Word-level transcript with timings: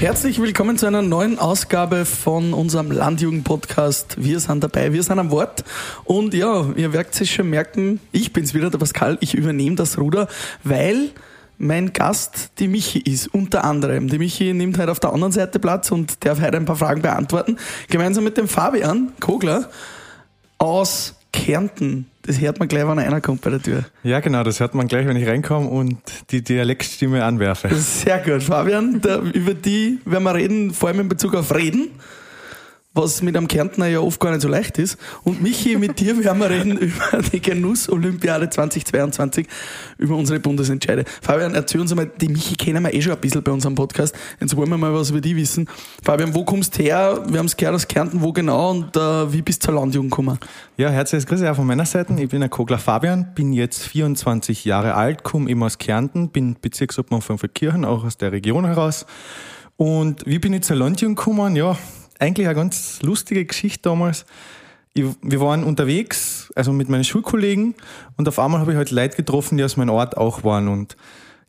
Herzlich 0.00 0.40
willkommen 0.40 0.78
zu 0.78 0.86
einer 0.86 1.02
neuen 1.02 1.38
Ausgabe 1.38 2.06
von 2.06 2.54
unserem 2.54 2.90
Landjugend-Podcast. 2.90 4.16
Wir 4.16 4.40
sind 4.40 4.64
dabei, 4.64 4.94
wir 4.94 5.02
sind 5.02 5.18
am 5.18 5.30
Wort. 5.30 5.62
Und 6.04 6.32
ja, 6.32 6.72
ihr 6.74 6.94
werdet 6.94 7.20
es 7.20 7.28
schon 7.28 7.50
merken, 7.50 8.00
ich 8.10 8.32
bin's 8.32 8.54
wieder, 8.54 8.70
der 8.70 8.78
Pascal, 8.78 9.18
ich 9.20 9.34
übernehme 9.34 9.76
das 9.76 9.98
Ruder, 9.98 10.26
weil 10.64 11.10
mein 11.58 11.92
Gast 11.92 12.52
die 12.60 12.68
Michi 12.68 13.00
ist, 13.00 13.26
unter 13.34 13.64
anderem. 13.64 14.08
Die 14.08 14.16
Michi 14.16 14.54
nimmt 14.54 14.78
heute 14.78 14.90
auf 14.90 15.00
der 15.00 15.12
anderen 15.12 15.34
Seite 15.34 15.58
Platz 15.58 15.92
und 15.92 16.24
darf 16.24 16.40
heute 16.40 16.56
ein 16.56 16.64
paar 16.64 16.76
Fragen 16.76 17.02
beantworten. 17.02 17.58
Gemeinsam 17.90 18.24
mit 18.24 18.38
dem 18.38 18.48
Fabian 18.48 19.12
Kogler 19.20 19.68
aus 20.56 21.14
Kärnten. 21.30 22.10
Das 22.30 22.40
hört 22.40 22.60
man 22.60 22.68
gleich, 22.68 22.86
wenn 22.86 23.00
einer 23.00 23.20
kommt 23.20 23.40
bei 23.40 23.50
der 23.50 23.60
Tür. 23.60 23.84
Ja, 24.04 24.20
genau, 24.20 24.44
das 24.44 24.60
hört 24.60 24.76
man 24.76 24.86
gleich, 24.86 25.04
wenn 25.04 25.16
ich 25.16 25.26
reinkomme 25.26 25.68
und 25.68 25.98
die 26.30 26.44
Dialektstimme 26.44 27.24
anwerfe. 27.24 27.74
Sehr 27.74 28.20
gut, 28.20 28.44
Fabian. 28.44 29.00
Da, 29.00 29.18
über 29.18 29.52
die 29.52 29.98
werden 30.04 30.22
wir 30.22 30.34
reden, 30.36 30.72
vor 30.72 30.90
allem 30.90 31.00
in 31.00 31.08
Bezug 31.08 31.34
auf 31.34 31.52
Reden 31.52 31.88
was 32.92 33.22
mit 33.22 33.36
einem 33.36 33.46
Kärntner 33.46 33.86
ja 33.86 34.00
oft 34.00 34.18
gar 34.18 34.30
nicht 34.30 34.40
so 34.40 34.48
leicht 34.48 34.76
ist. 34.78 34.98
Und 35.22 35.40
Michi, 35.40 35.76
mit 35.76 36.00
dir 36.00 36.22
werden 36.24 36.40
wir 36.40 36.50
reden 36.50 36.76
über 36.78 37.22
die 37.32 37.40
Genuss-Olympiade 37.40 38.50
2022, 38.50 39.46
über 39.98 40.16
unsere 40.16 40.40
Bundesentscheide. 40.40 41.04
Fabian, 41.22 41.54
erzähl 41.54 41.80
uns 41.80 41.92
einmal, 41.92 42.10
die 42.20 42.28
Michi 42.28 42.56
kennen 42.56 42.82
wir 42.82 42.92
eh 42.92 43.00
schon 43.00 43.12
ein 43.12 43.20
bisschen 43.20 43.44
bei 43.44 43.52
unserem 43.52 43.76
Podcast. 43.76 44.14
Jetzt 44.40 44.56
wollen 44.56 44.68
wir 44.70 44.76
mal 44.76 44.92
was 44.92 45.10
über 45.10 45.20
die 45.20 45.36
wissen. 45.36 45.68
Fabian, 46.02 46.34
wo 46.34 46.44
kommst 46.44 46.78
du 46.78 46.82
her? 46.82 47.22
Wir 47.28 47.38
haben 47.38 47.46
es 47.46 47.56
gehört 47.56 47.76
aus 47.76 47.86
Kärnten, 47.86 48.22
wo 48.22 48.32
genau 48.32 48.70
und 48.70 48.96
äh, 48.96 49.32
wie 49.32 49.42
bist 49.42 49.62
du 49.62 49.66
zur 49.66 49.74
Landjugend 49.74 50.10
gekommen? 50.10 50.38
Ja, 50.76 50.90
herzliches 50.90 51.26
Grüße 51.26 51.50
auch 51.50 51.56
von 51.56 51.66
meiner 51.66 51.86
Seite. 51.86 52.12
Ich 52.18 52.30
bin 52.30 52.40
der 52.40 52.48
Kogler 52.48 52.78
Fabian, 52.78 53.34
bin 53.34 53.52
jetzt 53.52 53.82
24 53.82 54.64
Jahre 54.64 54.94
alt, 54.94 55.22
komme 55.22 55.48
eben 55.48 55.62
aus 55.62 55.78
Kärnten, 55.78 56.30
bin 56.30 56.56
Bezirksobmann 56.60 57.22
von 57.22 57.38
Verkirchen, 57.38 57.84
auch 57.84 58.02
aus 58.02 58.16
der 58.16 58.32
Region 58.32 58.64
heraus. 58.64 59.06
Und 59.76 60.26
wie 60.26 60.40
bin 60.40 60.52
ich 60.52 60.62
zur 60.62 60.76
Landjugend 60.76 61.16
gekommen? 61.16 61.54
Ja, 61.54 61.76
eigentlich 62.20 62.46
eine 62.46 62.54
ganz 62.54 63.02
lustige 63.02 63.44
Geschichte 63.44 63.88
damals. 63.88 64.26
Ich, 64.92 65.04
wir 65.22 65.40
waren 65.40 65.64
unterwegs, 65.64 66.52
also 66.54 66.72
mit 66.72 66.88
meinen 66.88 67.04
Schulkollegen, 67.04 67.74
und 68.16 68.28
auf 68.28 68.38
einmal 68.38 68.60
habe 68.60 68.72
ich 68.72 68.76
halt 68.76 68.90
Leute 68.90 69.16
getroffen, 69.16 69.56
die 69.56 69.64
aus 69.64 69.76
meinem 69.76 69.90
Ort 69.90 70.16
auch 70.16 70.44
waren. 70.44 70.68
Und 70.68 70.96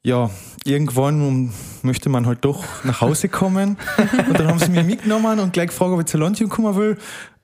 ja, 0.04 0.30
irgendwann 0.64 1.52
möchte 1.82 2.10
man 2.10 2.26
halt 2.26 2.46
doch 2.46 2.64
nach 2.84 3.02
Hause 3.02 3.30
kommen. 3.30 3.78
Und 4.30 4.40
dann 4.40 4.48
haben 4.48 4.60
sie 4.60 4.70
mich 4.70 4.84
mitgenommen 4.84 5.40
und 5.40 5.54
gleich 5.54 5.68
gefragt, 5.68 5.92
ob 5.92 6.00
ich 6.00 6.08
zur 6.08 6.20
Landjugend 6.20 6.54
kommen 6.54 6.76
will. 6.76 6.98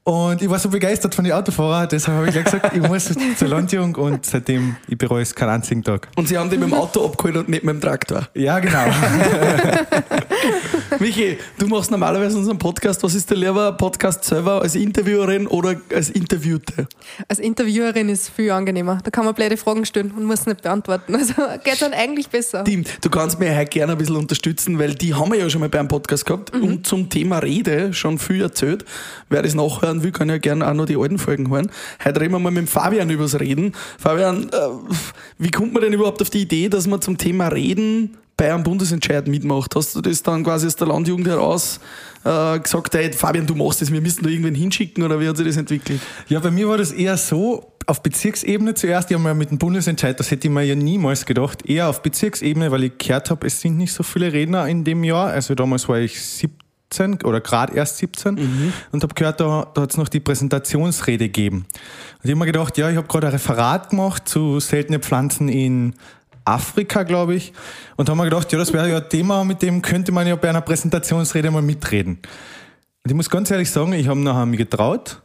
Und 0.04 0.42
ich 0.42 0.50
war 0.50 0.58
so 0.58 0.70
begeistert 0.70 1.14
von 1.14 1.26
den 1.26 1.34
Autofahrern, 1.34 1.90
deshalb 1.92 2.16
habe 2.16 2.28
ich 2.28 2.32
gleich 2.32 2.46
gesagt, 2.46 2.74
ich 2.74 2.82
muss 2.82 3.14
zur 3.38 3.48
Landjung 3.50 3.94
und 3.96 4.26
seitdem, 4.26 4.78
ich 4.88 4.98
bereue 4.98 5.22
es 5.22 5.36
keinen 5.36 5.50
einzigen 5.50 5.84
Tag. 5.84 6.08
Und 6.16 6.30
Sie 6.30 6.38
haben 6.38 6.50
dich 6.50 6.58
mit 6.58 6.70
dem 6.70 6.76
Auto 6.76 7.04
abgeholt 7.06 7.36
und 7.36 7.50
nicht 7.50 7.66
mit 7.66 7.76
dem 7.76 7.82
Traktor? 7.82 8.30
Ja, 8.34 8.60
genau. 8.60 8.86
Michi, 11.00 11.38
du 11.58 11.68
machst 11.68 11.92
normalerweise 11.92 12.38
unseren 12.38 12.58
Podcast. 12.58 13.04
Was 13.04 13.16
ist 13.16 13.30
der 13.30 13.38
lieber 13.38 13.74
Podcast 13.74 14.24
selber 14.24 14.62
als 14.62 14.76
Interviewerin 14.76 15.48
oder 15.48 15.76
als 15.94 16.10
Interviewte? 16.10 16.88
Als 17.28 17.40
Interviewerin 17.40 18.10
ist 18.10 18.30
viel 18.30 18.52
angenehmer. 18.52 19.00
Da 19.04 19.12
kann 19.12 19.26
man 19.26 19.36
blöde 19.36 19.58
Fragen 19.58 19.86
stellen 19.86 20.12
und 20.12 20.26
muss 20.26 20.46
nicht 20.46 20.62
beantworten. 20.62 21.16
Also 21.16 21.34
geht 21.64 21.82
dann 21.82 21.94
eigentlich 21.94 22.30
besser. 22.30 22.62
Stimmt. 22.62 23.04
Du 23.04 23.10
kannst 23.10 23.40
mir 23.40 23.56
heute 23.56 23.70
gerne 23.70 23.94
ein 23.94 23.98
bisschen 23.98 24.16
unterstützen, 24.16 24.80
weil 24.80 24.96
die 24.96 25.14
haben 25.14 25.32
wir 25.32 25.40
ja 25.40 25.50
schon 25.50 25.62
mal 25.62 25.70
beim 25.70 25.88
Podcast 25.88 26.26
gehabt 26.26 26.56
mhm. 26.56 26.64
und 26.64 26.88
zum 26.88 27.10
Thema 27.10 27.40
Rede 27.40 27.94
schon 27.94 28.20
viel 28.20 28.42
erzählt. 28.42 28.86
Wer 29.30 29.42
das 29.42 29.54
nachhören 29.54 29.98
hören 29.98 30.04
will, 30.04 30.12
kann 30.12 30.30
ja 30.30 30.38
gerne 30.38 30.68
auch 30.68 30.74
noch 30.74 30.86
die 30.86 30.98
alten 30.98 31.18
Folgen 31.18 31.50
hören. 31.50 31.72
Heute 32.04 32.22
reden 32.22 32.34
wir 32.34 32.40
mal 32.40 32.52
mit 32.52 32.70
Fabian 32.70 33.10
übers 33.10 33.40
Reden. 33.40 33.74
Fabian, 33.98 34.50
äh, 34.50 34.56
wie 35.38 35.52
kommt 35.52 35.74
man 35.74 35.82
denn 35.82 35.94
überhaupt 35.94 36.22
auf 36.22 36.30
die 36.30 36.42
Idee, 36.42 36.70
dass 36.70 36.88
man 36.88 37.02
zum 37.02 37.18
Thema 37.18 37.48
Reden 37.48 38.18
bei 38.38 38.54
einem 38.54 38.64
Bundesentscheid 38.64 39.28
mitmacht? 39.28 39.76
Hast 39.76 39.96
du 39.96 40.02
das 40.02 40.22
dann 40.24 40.44
quasi 40.44 40.68
aus 40.68 40.76
der 40.76 40.88
Landjugend 40.88 41.28
heraus 41.28 41.80
äh, 42.24 42.60
gesagt, 42.60 42.94
hey, 42.94 43.12
Fabian, 43.12 43.48
du 43.48 43.56
machst 43.56 43.82
das, 43.82 43.92
wir 43.92 44.00
müssen 44.00 44.24
da 44.24 44.30
irgendwen 44.30 44.56
hinschicken 44.56 45.04
oder 45.04 45.20
wie 45.20 45.28
hat 45.28 45.38
sich 45.38 45.48
das 45.48 45.58
entwickelt? 45.58 46.00
Ja, 46.30 46.40
bei 46.40 46.52
mir 46.52 46.70
war 46.70 46.78
das 46.78 46.92
eher 46.92 47.18
so, 47.18 47.74
auf 47.88 48.04
Bezirksebene 48.04 48.74
zuerst, 48.76 49.10
ich 49.10 49.16
habe 49.16 49.24
mal 49.24 49.34
mit 49.34 49.50
dem 49.50 49.58
Bundesentscheid, 49.58 50.20
das 50.20 50.30
hätte 50.30 50.48
ich 50.48 50.54
mir 50.54 50.64
ja 50.64 50.76
niemals 50.76 51.26
gedacht, 51.26 51.66
eher 51.66 51.90
auf 51.90 52.04
Bezirksebene, 52.04 52.70
weil 52.70 52.84
ich 52.84 52.98
gehört 52.98 53.30
habe, 53.32 53.48
es 53.48 53.62
sind 53.62 53.78
nicht 53.78 53.94
so 53.94 54.04
viele 54.04 54.32
Redner 54.32 54.68
in 54.68 54.84
dem 54.84 55.04
Jahr. 55.06 55.30
Also 55.30 55.56
damals 55.56 55.88
war 55.88 55.98
ich 55.98 56.22
17 56.22 56.68
17 56.92 57.24
oder 57.24 57.42
gerade 57.42 57.76
erst 57.76 57.98
17 57.98 58.36
mhm. 58.36 58.74
und 58.92 59.04
habe 59.04 59.14
gehört, 59.14 59.40
da, 59.40 59.68
da 59.74 59.82
hat 59.82 59.92
es 59.92 59.98
noch 59.98 60.08
die 60.08 60.20
Präsentationsrede 60.20 61.26
gegeben. 61.26 61.66
Und 62.18 62.24
ich 62.24 62.32
habe 62.32 62.40
mir 62.40 62.46
gedacht, 62.46 62.78
ja, 62.78 62.90
ich 62.90 62.98
habe 62.98 63.08
gerade 63.08 63.28
ein 63.28 63.34
Referat 63.34 63.90
gemacht 63.90 64.28
zu 64.28 64.60
seltenen 64.60 65.02
Pflanzen 65.02 65.50
in 65.50 65.96
Afrika, 66.48 67.04
glaube 67.04 67.36
ich, 67.36 67.54
und 67.96 68.10
habe 68.10 68.18
mir 68.18 68.26
gedacht, 68.26 68.52
ja, 68.52 68.58
das 68.58 68.74
wäre 68.74 68.90
ja 68.90 68.98
ein 68.98 69.10
Thema, 69.10 69.44
mit 69.44 69.62
dem 69.62 69.82
könnte 69.82 70.12
man 70.12 70.26
ja 70.28 70.36
bei 70.36 70.50
einer 70.50 70.62
Präsentationsrede 70.62 71.52
mal 71.52 71.62
mitreden. 71.62 72.20
Und 73.04 73.12
ich 73.12 73.14
muss 73.14 73.30
ganz 73.30 73.52
ehrlich 73.52 73.70
sagen, 73.70 73.94
ich 73.94 74.08
habe 74.08 74.20
nachher 74.20 74.46
mich 74.46 74.58
getraut, 74.58 75.22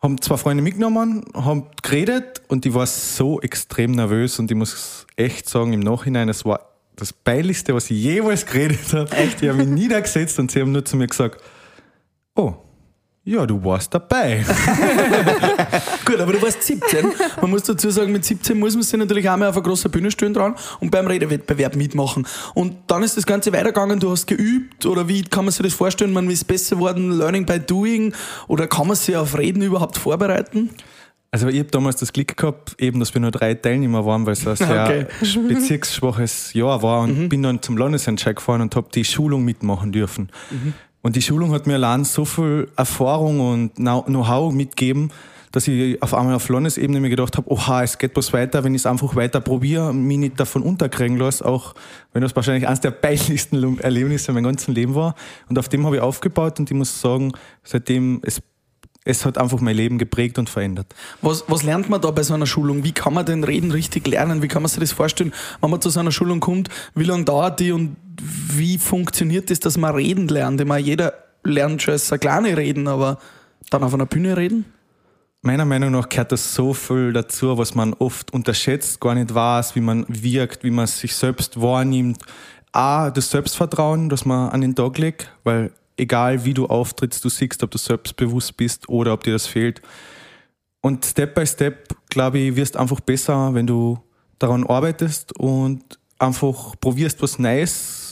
haben 0.00 0.20
zwei 0.20 0.36
Freunde 0.36 0.62
mitgenommen, 0.62 1.24
haben 1.34 1.66
geredet 1.82 2.42
und 2.48 2.66
ich 2.66 2.74
war 2.74 2.86
so 2.86 3.40
extrem 3.40 3.92
nervös 3.92 4.38
und 4.38 4.50
ich 4.50 4.56
muss 4.56 5.06
echt 5.16 5.48
sagen, 5.48 5.72
im 5.72 5.80
Nachhinein, 5.80 6.28
es 6.28 6.44
war 6.44 6.72
das 6.96 7.12
Peinlichste, 7.12 7.74
was 7.74 7.90
ich 7.90 8.02
jemals 8.02 8.46
geredet 8.46 8.92
habe. 8.92 9.10
Echt, 9.16 9.42
ich 9.42 9.48
habe 9.48 9.58
mich 9.58 9.68
niedergesetzt 9.68 10.38
und 10.38 10.50
sie 10.50 10.60
haben 10.60 10.72
nur 10.72 10.84
zu 10.84 10.96
mir 10.96 11.06
gesagt, 11.06 11.42
oh, 12.34 12.54
ja, 13.24 13.46
du 13.46 13.62
warst 13.64 13.94
dabei. 13.94 14.44
Gut, 16.04 16.18
aber 16.18 16.32
du 16.32 16.42
warst 16.42 16.62
17. 16.64 17.06
Man 17.40 17.50
muss 17.50 17.62
dazu 17.62 17.88
sagen, 17.90 18.10
mit 18.10 18.24
17 18.24 18.58
muss 18.58 18.74
man 18.74 18.82
sich 18.82 18.98
natürlich 18.98 19.30
auch 19.30 19.36
mal 19.36 19.48
auf 19.48 19.56
einer 19.56 19.62
großen 19.62 19.92
Bühne 19.92 20.10
stehen 20.10 20.34
dran 20.34 20.56
und 20.80 20.90
beim 20.90 21.06
Redewettbewerb 21.06 21.76
mitmachen. 21.76 22.26
Und 22.54 22.74
dann 22.88 23.04
ist 23.04 23.16
das 23.16 23.24
Ganze 23.24 23.52
weitergegangen, 23.52 24.00
du 24.00 24.10
hast 24.10 24.26
geübt 24.26 24.86
oder 24.86 25.06
wie 25.06 25.22
kann 25.22 25.44
man 25.44 25.52
sich 25.52 25.62
das 25.62 25.72
vorstellen? 25.72 26.12
Man 26.12 26.28
ist 26.30 26.48
besser 26.48 26.74
geworden, 26.74 27.12
Learning 27.12 27.46
by 27.46 27.60
Doing 27.60 28.12
oder 28.48 28.66
kann 28.66 28.88
man 28.88 28.96
sich 28.96 29.16
auf 29.16 29.38
Reden 29.38 29.62
überhaupt 29.62 29.98
vorbereiten? 29.98 30.70
Also 31.30 31.46
ich 31.46 31.60
habe 31.60 31.70
damals 31.70 31.96
das 31.96 32.12
Glück 32.12 32.36
gehabt, 32.36 32.74
eben, 32.78 32.98
dass 32.98 33.14
wir 33.14 33.20
nur 33.20 33.30
drei 33.30 33.54
Teilnehmer 33.54 34.04
waren, 34.04 34.26
weil 34.26 34.34
es 34.34 34.46
ein 34.46 34.56
sehr 34.56 34.82
okay. 34.82 35.06
bezirksschwaches 35.48 36.52
Jahr 36.54 36.82
war 36.82 37.02
und 37.02 37.18
mhm. 37.18 37.28
bin 37.28 37.42
dann 37.42 37.62
zum 37.62 37.78
Landesentscheid 37.78 38.36
gefahren 38.36 38.60
und 38.62 38.74
habe 38.74 38.88
die 38.92 39.04
Schulung 39.04 39.44
mitmachen 39.44 39.92
dürfen. 39.92 40.28
Mhm. 40.50 40.74
Und 41.02 41.16
die 41.16 41.22
Schulung 41.22 41.52
hat 41.52 41.66
mir 41.66 41.74
allein 41.74 42.04
so 42.04 42.24
viel 42.24 42.68
Erfahrung 42.76 43.40
und 43.40 43.74
Know-how 43.74 44.52
mitgegeben, 44.52 45.10
dass 45.50 45.68
ich 45.68 46.02
auf 46.02 46.14
einmal 46.14 46.34
auf 46.34 46.48
Landesebene 46.48 47.00
mir 47.00 47.10
gedacht 47.10 47.36
habe, 47.36 47.50
oha, 47.50 47.82
es 47.82 47.98
geht 47.98 48.16
was 48.16 48.32
weiter, 48.32 48.64
wenn 48.64 48.74
ich 48.74 48.82
es 48.82 48.86
einfach 48.86 49.14
weiter 49.14 49.40
probiere 49.40 49.92
mich 49.92 50.16
nicht 50.16 50.40
davon 50.40 50.62
unterkriegen 50.62 51.18
lasse, 51.18 51.44
auch 51.44 51.74
wenn 52.12 52.22
das 52.22 52.34
wahrscheinlich 52.34 52.66
eines 52.66 52.80
der 52.80 52.90
peinlichsten 53.02 53.78
Erlebnisse 53.78 54.28
in 54.28 54.34
meinem 54.34 54.44
ganzen 54.44 54.74
Leben 54.74 54.94
war. 54.94 55.14
Und 55.48 55.58
auf 55.58 55.68
dem 55.68 55.84
habe 55.84 55.96
ich 55.96 56.02
aufgebaut 56.02 56.58
und 56.58 56.70
ich 56.70 56.76
muss 56.76 57.00
sagen, 57.00 57.32
seitdem, 57.62 58.20
es 58.24 58.40
es 59.04 59.24
hat 59.26 59.36
einfach 59.36 59.60
mein 59.60 59.74
Leben 59.74 59.98
geprägt 59.98 60.38
und 60.38 60.48
verändert. 60.48 60.94
Was, 61.22 61.44
was 61.48 61.64
lernt 61.64 61.90
man 61.90 62.00
da 62.00 62.10
bei 62.12 62.22
so 62.22 62.34
einer 62.34 62.46
Schulung? 62.46 62.84
Wie 62.84 62.92
kann 62.92 63.12
man 63.14 63.26
denn 63.26 63.42
Reden 63.42 63.72
richtig 63.72 64.06
lernen? 64.06 64.42
Wie 64.42 64.48
kann 64.48 64.62
man 64.62 64.68
sich 64.68 64.78
das 64.78 64.92
vorstellen, 64.92 65.32
wenn 65.60 65.70
man 65.70 65.80
zu 65.80 65.90
so 65.90 65.98
einer 65.98 66.12
Schulung 66.12 66.38
kommt? 66.38 66.68
Wie 66.94 67.04
lange 67.04 67.24
dauert 67.24 67.58
die 67.58 67.72
und 67.72 67.96
wie 68.20 68.78
funktioniert 68.78 69.50
das, 69.50 69.60
dass 69.60 69.76
man 69.76 69.94
reden 69.94 70.28
lernt? 70.28 70.60
Ich 70.60 70.66
meine, 70.66 70.84
jeder 70.84 71.14
lernt 71.44 71.82
schon 71.82 71.92
als 71.92 72.10
kleine 72.20 72.56
Reden, 72.56 72.88
aber 72.88 73.18
dann 73.70 73.82
auf 73.82 73.94
einer 73.94 74.06
Bühne 74.06 74.36
reden? 74.36 74.64
Meiner 75.42 75.64
Meinung 75.64 75.90
nach 75.90 76.08
gehört 76.08 76.30
das 76.30 76.54
so 76.54 76.72
viel 76.72 77.12
dazu, 77.12 77.58
was 77.58 77.74
man 77.74 77.94
oft 77.94 78.32
unterschätzt, 78.32 79.00
gar 79.00 79.14
nicht 79.14 79.34
weiß, 79.34 79.74
wie 79.74 79.80
man 79.80 80.04
wirkt, 80.08 80.62
wie 80.62 80.70
man 80.70 80.86
sich 80.86 81.16
selbst 81.16 81.60
wahrnimmt. 81.60 82.22
A, 82.70 83.10
das 83.10 83.30
Selbstvertrauen, 83.30 84.08
das 84.08 84.24
man 84.24 84.50
an 84.50 84.60
den 84.60 84.74
Tag 84.74 84.98
legt, 84.98 85.32
weil 85.42 85.72
egal 85.96 86.44
wie 86.44 86.54
du 86.54 86.66
auftrittst, 86.66 87.24
du 87.24 87.28
siehst, 87.28 87.62
ob 87.62 87.70
du 87.70 87.78
selbstbewusst 87.78 88.56
bist 88.56 88.88
oder 88.88 89.12
ob 89.12 89.24
dir 89.24 89.32
das 89.32 89.46
fehlt. 89.46 89.82
Und 90.80 91.04
Step 91.04 91.34
by 91.34 91.46
Step, 91.46 91.88
glaube 92.08 92.38
ich, 92.38 92.56
wirst 92.56 92.76
einfach 92.76 93.00
besser, 93.00 93.52
wenn 93.52 93.66
du 93.66 93.98
daran 94.38 94.64
arbeitest 94.64 95.36
und 95.38 95.98
einfach 96.18 96.74
probierst, 96.80 97.20
was 97.20 97.38
Neues 97.38 98.11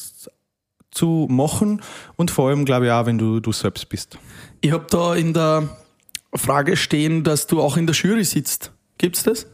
zu 0.91 1.27
machen 1.31 1.83
und 2.17 2.31
vor 2.31 2.49
allem, 2.49 2.65
glaube 2.65 2.87
ich, 2.87 2.93
auch, 2.93 3.07
wenn 3.07 3.19
du 3.19 3.41
du 3.41 3.53
selbst 3.53 3.89
bist. 3.89 4.19
Ich 4.61 4.73
habe 4.73 4.87
da 4.91 5.15
in 5.15 5.33
der 5.33 5.69
Frage 6.35 6.77
stehen, 6.77 7.25
dass 7.25 7.47
du 7.47 7.61
auch 7.61 7.77
in 7.77 7.87
der 7.87 7.95
Jury 7.95 8.25
sitzt. 8.25 8.73
Gibt 8.99 9.17
es 9.17 9.23
das? 9.23 9.47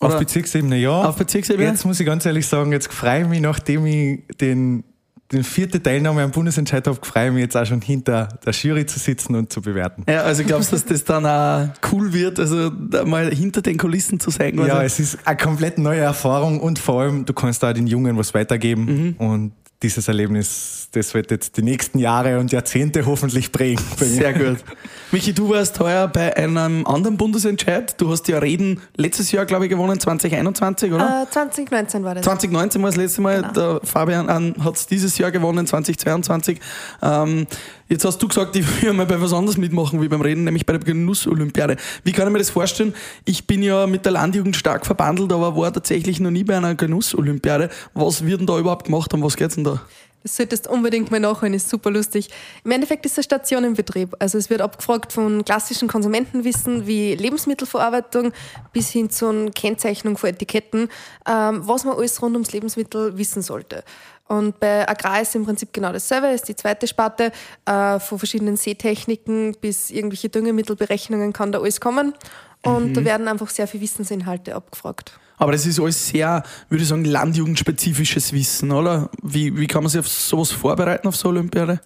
Oder? 0.00 0.14
Auf 0.14 0.18
Bezirksebene, 0.18 0.76
ja. 0.76 1.04
Auf 1.04 1.16
Bezirksebene? 1.16 1.68
Jetzt 1.68 1.84
muss 1.84 2.00
ich 2.00 2.06
ganz 2.06 2.26
ehrlich 2.26 2.46
sagen, 2.46 2.72
jetzt 2.72 2.92
freue 2.92 3.22
ich 3.22 3.28
mich, 3.28 3.40
nachdem 3.40 3.86
ich 3.86 4.22
den 4.40 4.84
den 5.32 5.42
vierten 5.42 5.82
Teilnahme 5.82 6.22
am 6.22 6.30
Bundesentscheid 6.30 6.86
habe, 6.86 6.98
freue 7.02 7.28
ich 7.28 7.32
mich 7.32 7.42
jetzt 7.42 7.56
auch 7.56 7.64
schon 7.64 7.80
hinter 7.80 8.28
der 8.44 8.52
Jury 8.52 8.86
zu 8.86 8.98
sitzen 8.98 9.34
und 9.34 9.52
zu 9.52 9.62
bewerten. 9.62 10.04
Ja, 10.08 10.22
also 10.22 10.44
glaubst 10.44 10.70
du, 10.70 10.76
dass 10.76 10.84
das 10.84 11.04
dann 11.04 11.26
auch 11.26 11.72
cool 11.92 12.12
wird, 12.12 12.38
also 12.38 12.70
mal 13.04 13.34
hinter 13.34 13.62
den 13.62 13.78
Kulissen 13.78 14.20
zu 14.20 14.30
sein? 14.30 14.58
Ja, 14.58 14.82
es 14.82 15.00
ist 15.00 15.18
eine 15.24 15.36
komplett 15.36 15.78
neue 15.78 16.00
Erfahrung 16.00 16.60
und 16.60 16.78
vor 16.78 17.02
allem, 17.02 17.24
du 17.24 17.32
kannst 17.32 17.62
da 17.62 17.72
den 17.72 17.86
Jungen 17.86 18.16
was 18.16 18.34
weitergeben 18.34 18.84
mhm. 18.84 19.26
und 19.26 19.52
dieses 19.84 20.08
Erlebnis, 20.08 20.88
das 20.92 21.12
wird 21.12 21.30
jetzt 21.30 21.58
die 21.58 21.62
nächsten 21.62 21.98
Jahre 21.98 22.38
und 22.40 22.50
Jahrzehnte 22.50 23.04
hoffentlich 23.04 23.52
prägen. 23.52 23.84
Sehr 23.98 24.32
gut. 24.32 24.64
Michi, 25.12 25.34
du 25.34 25.50
warst 25.50 25.78
heuer 25.78 26.08
bei 26.08 26.34
einem 26.36 26.86
anderen 26.86 27.18
Bundesentscheid. 27.18 28.00
Du 28.00 28.10
hast 28.10 28.26
ja 28.28 28.38
Reden 28.38 28.80
letztes 28.96 29.30
Jahr, 29.30 29.44
glaube 29.44 29.66
ich, 29.66 29.70
gewonnen, 29.70 30.00
2021, 30.00 30.90
oder? 30.90 31.24
Äh, 31.24 31.30
2019 31.30 32.02
war 32.02 32.14
das. 32.14 32.24
2019 32.24 32.82
war 32.82 32.88
das 32.88 32.96
letzte 32.96 33.20
Mal. 33.20 33.42
Genau. 33.42 33.52
Der 33.52 33.80
Fabian 33.84 34.54
hat 34.64 34.76
es 34.76 34.86
dieses 34.86 35.18
Jahr 35.18 35.30
gewonnen, 35.30 35.66
2022. 35.66 36.58
Ähm, 37.02 37.46
jetzt 37.88 38.04
hast 38.04 38.18
du 38.22 38.28
gesagt, 38.28 38.56
ich 38.56 38.82
will 38.82 38.92
mal 38.92 39.06
bei 39.06 39.20
was 39.20 39.32
anderes 39.32 39.56
mitmachen 39.56 40.00
wie 40.00 40.08
beim 40.08 40.20
Reden, 40.20 40.44
nämlich 40.44 40.66
bei 40.66 40.72
der 40.74 40.82
Genuss-Olympiade. 40.82 41.76
Wie 42.02 42.12
kann 42.12 42.26
ich 42.26 42.32
mir 42.32 42.38
das 42.38 42.50
vorstellen? 42.50 42.94
Ich 43.24 43.46
bin 43.46 43.62
ja 43.62 43.86
mit 43.86 44.04
der 44.04 44.12
Landjugend 44.12 44.56
stark 44.56 44.86
verbandelt, 44.86 45.32
aber 45.32 45.56
war 45.56 45.72
tatsächlich 45.72 46.20
noch 46.20 46.30
nie 46.30 46.44
bei 46.44 46.56
einer 46.56 46.74
Genuss-Olympiade. 46.74 47.70
Was 47.94 48.24
wird 48.24 48.40
denn 48.40 48.46
da 48.46 48.58
überhaupt 48.58 48.86
gemacht? 48.86 49.12
Um 49.14 49.22
was 49.22 49.36
geht's 49.36 49.54
denn 49.54 49.64
da? 49.64 49.80
Das 50.24 50.36
solltest 50.36 50.66
unbedingt 50.68 51.10
mal 51.10 51.20
nachholen, 51.20 51.52
ist 51.52 51.68
super 51.68 51.90
lustig. 51.90 52.30
Im 52.64 52.70
Endeffekt 52.70 53.04
ist 53.04 53.12
es 53.12 53.18
eine 53.18 53.24
Station 53.24 53.62
im 53.62 53.74
Betrieb. 53.74 54.16
Also 54.20 54.38
es 54.38 54.48
wird 54.48 54.62
abgefragt 54.62 55.12
von 55.12 55.44
klassischen 55.44 55.86
Konsumentenwissen 55.86 56.86
wie 56.86 57.14
Lebensmittelverarbeitung 57.14 58.32
bis 58.72 58.88
hin 58.88 59.10
zu 59.10 59.28
einer 59.28 59.50
Kennzeichnung 59.50 60.16
von 60.16 60.30
Etiketten, 60.30 60.88
ähm, 61.28 61.68
was 61.68 61.84
man 61.84 61.98
alles 61.98 62.22
rund 62.22 62.36
ums 62.36 62.52
Lebensmittel 62.52 63.18
wissen 63.18 63.42
sollte. 63.42 63.84
Und 64.26 64.58
bei 64.58 64.88
Agrar 64.88 65.20
ist 65.20 65.34
im 65.34 65.44
Prinzip 65.44 65.72
genau 65.72 65.92
dasselbe, 65.92 66.28
ist 66.28 66.48
die 66.48 66.56
zweite 66.56 66.86
Sparte. 66.86 67.30
Äh, 67.66 68.00
von 68.00 68.18
verschiedenen 68.18 68.56
Seetechniken 68.56 69.56
bis 69.60 69.90
irgendwelche 69.90 70.30
Düngemittelberechnungen 70.30 71.32
kann 71.32 71.52
da 71.52 71.60
alles 71.60 71.80
kommen. 71.80 72.14
Und 72.62 72.94
da 72.94 73.04
werden 73.04 73.28
einfach 73.28 73.50
sehr 73.50 73.66
viele 73.66 73.82
Wissensinhalte 73.82 74.54
abgefragt. 74.54 75.18
Aber 75.36 75.52
das 75.52 75.66
ist 75.66 75.78
alles 75.78 76.08
sehr, 76.08 76.42
würde 76.68 76.82
ich 76.82 76.88
sagen, 76.88 77.04
landjugendspezifisches 77.04 78.32
Wissen, 78.32 78.72
oder? 78.72 79.10
Wie, 79.22 79.56
wie 79.58 79.66
kann 79.66 79.82
man 79.82 79.90
sich 79.90 80.00
auf 80.00 80.08
sowas 80.08 80.50
vorbereiten, 80.50 81.06
auf 81.08 81.16
so 81.16 81.28
Olympiade? 81.28 81.80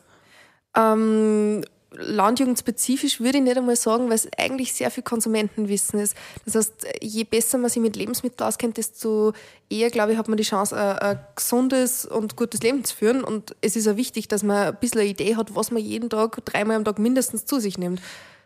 Ähm, 0.77 1.65
landjugendspezifisch 1.93 3.21
würde 3.21 3.39
ich 3.39 3.45
nicht 3.45 3.57
einmal 3.57 3.77
sagen, 3.77 4.09
weil 4.09 4.17
es 4.17 4.29
eigentlich 4.37 4.73
sehr 4.73 4.91
viel 4.91 5.03
Konsumentenwissen 5.03 6.01
ist. 6.01 6.17
Das 6.45 6.55
heißt, 6.55 6.73
je 7.01 7.25
besser 7.25 7.59
man 7.59 7.71
sich 7.71 7.83
mit 7.83 7.97
Lebensmitteln 7.97 8.47
auskennt, 8.47 8.77
desto 8.77 9.33
eher, 9.71 9.91
glaube 9.91 10.13
ich, 10.13 10.19
hat 10.19 10.29
man 10.29 10.37
die 10.37 10.45
Chance, 10.45 10.77
ein, 10.77 10.99
ein 10.99 11.21
gesundes 11.35 12.05
und 12.05 12.37
gutes 12.37 12.61
Leben 12.61 12.85
zu 12.85 12.95
führen. 12.95 13.25
Und 13.25 13.57
es 13.63 13.75
ist 13.75 13.89
auch 13.89 13.97
wichtig, 13.97 14.29
dass 14.29 14.43
man 14.43 14.69
ein 14.69 14.77
bisschen 14.81 15.01
eine 15.01 15.09
Idee 15.09 15.37
hat, 15.37 15.55
was 15.55 15.71
man 15.71 15.83
jeden 15.83 16.11
Tag, 16.11 16.45
dreimal 16.45 16.77
am 16.77 16.85
Tag 16.85 16.99
mindestens 16.99 17.47
zu 17.47 17.59
sich 17.59 17.79
nimmt. 17.79 18.03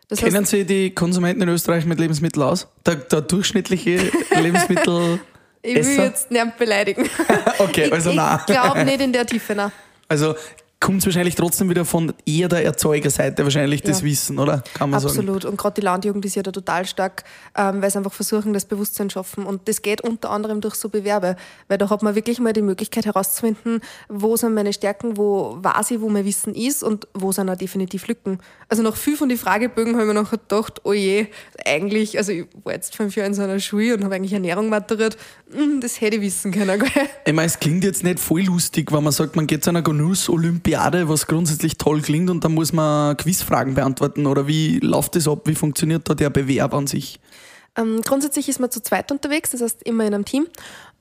Das 0.07 0.21
heißt, 0.21 0.31
Kennen 0.31 0.45
Sie 0.45 0.65
die 0.65 0.93
Konsumenten 0.93 1.41
in 1.41 1.49
Österreich 1.49 1.85
mit 1.85 1.99
Lebensmitteln 1.99 2.45
aus? 2.45 2.67
Der, 2.85 2.95
der 2.95 3.21
durchschnittliche 3.21 4.11
Lebensmittel. 4.41 5.19
ich 5.61 5.75
will 5.75 5.97
jetzt 5.97 6.31
nicht 6.31 6.57
beleidigen. 6.57 7.09
Okay, 7.59 7.91
also 7.91 8.09
ich, 8.09 8.15
nein. 8.15 8.39
ich 8.39 8.45
glaube 8.45 8.83
nicht 8.85 9.01
in 9.01 9.13
der 9.13 9.25
Tiefe, 9.25 9.55
nein. 9.55 9.71
Also 10.07 10.35
kommt 10.83 10.99
es 10.99 11.05
wahrscheinlich 11.05 11.35
trotzdem 11.35 11.69
wieder 11.69 11.85
von 11.85 12.13
eher 12.25 12.49
der 12.49 12.65
Erzeugerseite, 12.65 13.43
wahrscheinlich 13.43 13.81
das 13.81 14.01
Ja. 14.01 14.05
Wissen, 14.05 14.37
oder? 14.37 14.63
Kann 14.73 14.89
man 14.89 14.99
sagen. 14.99 15.17
Absolut. 15.17 15.45
Und 15.45 15.57
gerade 15.57 15.75
die 15.75 15.81
Landjugend 15.81 16.25
ist 16.25 16.35
ja 16.35 16.43
da 16.43 16.51
total 16.51 16.85
stark, 16.85 17.23
ähm, 17.55 17.81
weil 17.81 17.89
sie 17.89 17.97
einfach 17.97 18.11
versuchen, 18.11 18.53
das 18.53 18.65
Bewusstsein 18.65 19.09
schaffen. 19.09 19.45
Und 19.45 19.67
das 19.69 19.81
geht 19.81 20.01
unter 20.01 20.29
anderem 20.29 20.59
durch 20.59 20.75
so 20.75 20.89
Bewerbe. 20.89 21.37
Weil 21.69 21.77
da 21.77 21.89
hat 21.89 22.03
man 22.03 22.15
wirklich 22.15 22.39
mal 22.39 22.51
die 22.51 22.61
Möglichkeit 22.61 23.05
herauszufinden, 23.05 23.79
wo 24.09 24.35
sind 24.35 24.53
meine 24.53 24.73
Stärken, 24.73 25.15
wo 25.15 25.57
weiß 25.61 25.91
ich, 25.91 26.01
wo 26.01 26.09
mein 26.09 26.25
Wissen 26.25 26.53
ist 26.53 26.83
und 26.83 27.07
wo 27.13 27.31
sind 27.31 27.49
auch 27.49 27.55
definitiv 27.55 28.07
Lücken. 28.07 28.39
Also 28.67 28.83
nach 28.83 28.97
viel 28.97 29.15
von 29.15 29.29
den 29.29 29.37
Fragebögen 29.37 29.93
habe 29.93 30.03
ich 30.03 30.07
mir 30.13 30.21
nachher 30.21 30.37
gedacht, 30.37 30.81
oh 30.83 30.91
je, 30.93 31.27
eigentlich, 31.65 32.17
also 32.17 32.33
ich 32.33 32.45
war 32.65 32.73
jetzt 32.73 32.95
fünf 32.95 33.15
Jahre 33.15 33.27
in 33.27 33.33
so 33.33 33.41
einer 33.41 33.59
Schule 33.59 33.95
und 33.95 34.03
habe 34.03 34.15
eigentlich 34.15 34.33
Ernährung 34.33 34.67
maturiert, 34.67 35.17
Hm, 35.53 35.81
das 35.81 36.01
hätte 36.01 36.15
ich 36.15 36.23
wissen 36.23 36.51
können. 36.51 36.79
Gell? 36.79 36.89
Ich 37.25 37.33
meine, 37.33 37.45
es 37.45 37.59
klingt 37.59 37.83
jetzt 37.83 38.03
nicht 38.03 38.19
voll 38.19 38.41
lustig, 38.41 38.91
wenn 38.91 39.03
man 39.03 39.13
sagt, 39.13 39.35
man 39.35 39.45
geht 39.45 39.63
zu 39.63 39.69
einer 39.69 39.83
Genuss-Olympiade, 39.83 40.72
was 40.77 41.27
grundsätzlich 41.27 41.77
toll 41.77 42.01
klingt, 42.01 42.29
und 42.29 42.43
dann 42.43 42.53
muss 42.53 42.73
man 42.73 43.17
Quizfragen 43.17 43.75
beantworten. 43.75 44.25
Oder 44.25 44.47
wie 44.47 44.79
läuft 44.79 45.15
das 45.15 45.27
ab? 45.27 45.41
Wie 45.45 45.55
funktioniert 45.55 46.09
da 46.09 46.13
der 46.13 46.29
Bewerb 46.29 46.73
an 46.73 46.87
sich? 46.87 47.19
Ähm, 47.75 48.01
grundsätzlich 48.01 48.49
ist 48.49 48.59
man 48.59 48.71
zu 48.71 48.81
zweit 48.81 49.11
unterwegs, 49.11 49.51
das 49.51 49.61
heißt 49.61 49.83
immer 49.83 50.05
in 50.05 50.13
einem 50.13 50.25
Team. 50.25 50.47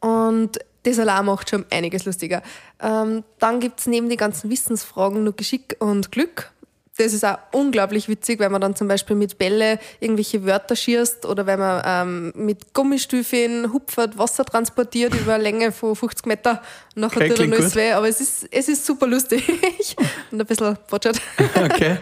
Und 0.01 0.59
das 0.85 0.99
allein 0.99 1.27
macht 1.27 1.51
schon 1.51 1.65
einiges 1.71 2.05
lustiger. 2.05 2.43
Ähm, 2.81 3.25
dann 3.39 3.61
gibt's 3.61 3.87
neben 3.87 4.09
den 4.09 4.19
ganzen 4.19 4.51
Wissensfragen 4.51 5.25
noch 5.25 5.37
Geschick 5.37 5.77
und 5.79 6.11
Glück. 6.11 6.53
Das 6.99 7.15
ist 7.15 7.25
auch 7.25 7.39
unglaublich 7.53 8.09
witzig, 8.09 8.39
weil 8.39 8.51
man 8.51 8.61
dann 8.61 8.77
zum 8.77 8.87
Beispiel 8.87 9.17
mit 9.17 9.39
Bälle 9.39 9.79
irgendwelche 10.01 10.45
Wörter 10.45 10.77
schießt 10.77 11.25
oder 11.25 11.47
wenn 11.47 11.59
man 11.59 11.83
ähm, 11.87 12.33
mit 12.37 12.75
Gummistiefeln 12.75 13.73
hupfert, 13.73 14.19
Wasser 14.19 14.45
transportiert 14.45 15.15
über 15.15 15.35
eine 15.35 15.43
Länge 15.43 15.73
von 15.73 15.97
50 15.97 16.27
Meter. 16.27 16.61
Und 16.95 17.03
nachher 17.03 17.23
Okay, 17.23 17.29
tut 17.35 17.41
er 17.53 17.59
alles 17.59 17.75
weh. 17.75 17.93
Aber 17.93 18.09
es 18.09 18.21
ist, 18.21 18.47
es 18.51 18.69
ist 18.69 18.85
super 18.85 19.07
lustig 19.07 19.43
und 20.31 20.41
ein 20.41 20.47
bisschen 20.47 20.77
botschert. 20.91 21.21
Okay. 21.57 21.99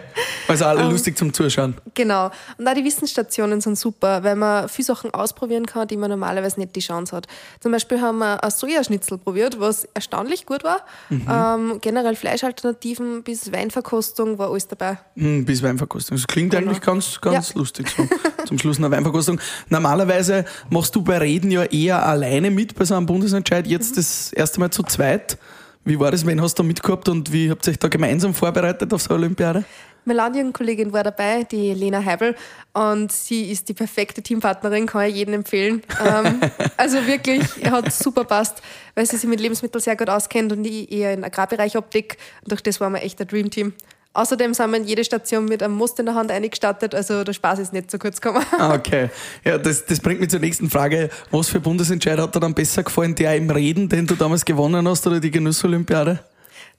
Also 0.48 0.64
alle 0.64 0.82
Ähm, 0.82 0.90
lustig 0.90 1.16
zum 1.16 1.32
Zuschauen. 1.32 1.74
Genau. 1.94 2.30
Und 2.58 2.66
auch 2.66 2.74
die 2.74 2.84
Wissensstationen 2.84 3.60
sind 3.60 3.78
super, 3.78 4.24
weil 4.24 4.34
man 4.34 4.68
viele 4.68 4.86
Sachen 4.86 5.12
ausprobieren 5.14 5.64
kann, 5.66 5.86
die 5.86 5.96
man 5.96 6.10
normalerweise 6.10 6.58
nicht 6.58 6.74
die 6.74 6.80
Chance 6.80 7.14
hat. 7.14 7.26
Zum 7.60 7.70
Beispiel 7.72 8.00
haben 8.00 8.18
wir 8.18 8.42
ein 8.42 8.50
Sojaschnitzel 8.50 9.18
probiert, 9.18 9.60
was 9.60 9.84
erstaunlich 9.94 10.46
gut 10.46 10.64
war. 10.64 10.80
Ähm, 11.10 11.78
generell 11.80 12.16
Fleischalternativen 12.16 13.22
bis 13.22 13.52
Weinverkostung 13.52 14.38
war 14.38 14.50
alles 14.50 14.66
dabei. 14.66 14.98
Hm, 15.16 15.44
bis 15.44 15.62
Weinverkostung. 15.62 16.16
Das 16.16 16.26
klingt 16.26 16.50
Genau. 16.52 16.66
eigentlich 16.70 16.80
ganz, 16.80 17.20
ganz 17.20 17.50
Ja. 17.50 17.58
lustig 17.58 17.88
so. 17.96 18.08
Zum 18.46 18.58
Schluss 18.58 18.78
eine 18.78 18.90
Weinverkostung. 18.90 19.40
Normalerweise 19.68 20.44
machst 20.68 20.96
du 20.96 21.02
bei 21.02 21.18
Reden 21.18 21.50
ja 21.50 21.64
eher 21.64 22.04
alleine 22.04 22.50
mit 22.50 22.74
bei 22.74 22.84
so 22.84 22.94
einem 22.96 23.06
Bundesentscheid, 23.06 23.66
jetzt 23.68 23.96
das 23.96 24.32
erste 24.32 24.58
Mal 24.60 24.70
zu 24.70 24.79
zweit. 24.82 25.38
Wie 25.84 25.98
war 25.98 26.10
das? 26.10 26.26
Wen 26.26 26.40
hast 26.40 26.58
du 26.58 26.62
da 26.62 26.66
mitgehabt 26.66 27.08
und 27.08 27.32
wie 27.32 27.50
habt 27.50 27.66
ihr 27.66 27.70
euch 27.70 27.78
da 27.78 27.88
gemeinsam 27.88 28.34
vorbereitet 28.34 28.92
auf 28.92 29.02
so 29.02 29.10
eine 29.10 29.20
Olympiade? 29.20 29.64
Meine 30.04 30.16
Landjugendkollegin 30.16 30.92
war 30.92 31.04
dabei, 31.04 31.44
die 31.44 31.74
Lena 31.74 32.02
Heibel, 32.02 32.34
und 32.72 33.12
sie 33.12 33.50
ist 33.50 33.68
die 33.68 33.74
perfekte 33.74 34.22
Teampartnerin, 34.22 34.86
kann 34.86 35.08
ich 35.08 35.16
jedem 35.16 35.34
empfehlen. 35.34 35.82
ähm, 36.04 36.40
also 36.76 37.06
wirklich, 37.06 37.42
hat 37.70 37.92
super 37.92 38.24
passt, 38.24 38.62
weil 38.94 39.04
sie 39.06 39.16
sich 39.16 39.28
mit 39.28 39.40
Lebensmitteln 39.40 39.82
sehr 39.82 39.96
gut 39.96 40.08
auskennt 40.08 40.52
und 40.52 40.64
ich 40.64 40.90
eher 40.90 41.12
im 41.12 41.22
Agrarbereich 41.22 41.76
abdecke. 41.76 42.16
Und 42.42 42.52
durch 42.52 42.62
das 42.62 42.80
waren 42.80 42.94
wir 42.94 43.02
echt 43.02 43.20
ein 43.20 43.28
Dreamteam. 43.28 43.74
Außerdem 44.12 44.54
sind 44.54 44.70
wir 44.70 44.76
in 44.78 44.84
jede 44.84 45.04
Station 45.04 45.44
mit 45.44 45.62
einem 45.62 45.74
Most 45.74 45.98
in 46.00 46.06
der 46.06 46.16
Hand 46.16 46.32
eingestartet, 46.32 46.94
also 46.96 47.22
der 47.22 47.32
Spaß 47.32 47.60
ist 47.60 47.72
nicht 47.72 47.90
so 47.90 47.98
kurz 47.98 48.20
gekommen. 48.20 48.44
Ah, 48.58 48.74
Okay. 48.74 49.08
Ja, 49.44 49.56
das, 49.56 49.86
das 49.86 50.00
bringt 50.00 50.20
mich 50.20 50.30
zur 50.30 50.40
nächsten 50.40 50.68
Frage. 50.68 51.10
Was 51.30 51.48
für 51.48 51.60
Bundesentscheid 51.60 52.18
hat 52.18 52.34
dir 52.34 52.40
dann 52.40 52.54
besser 52.54 52.82
gefallen? 52.82 53.14
Der 53.14 53.36
im 53.36 53.48
Reden, 53.50 53.88
den 53.88 54.06
du 54.06 54.16
damals 54.16 54.44
gewonnen 54.44 54.88
hast, 54.88 55.06
oder 55.06 55.20
die 55.20 55.30
Genussolympiade? 55.30 56.18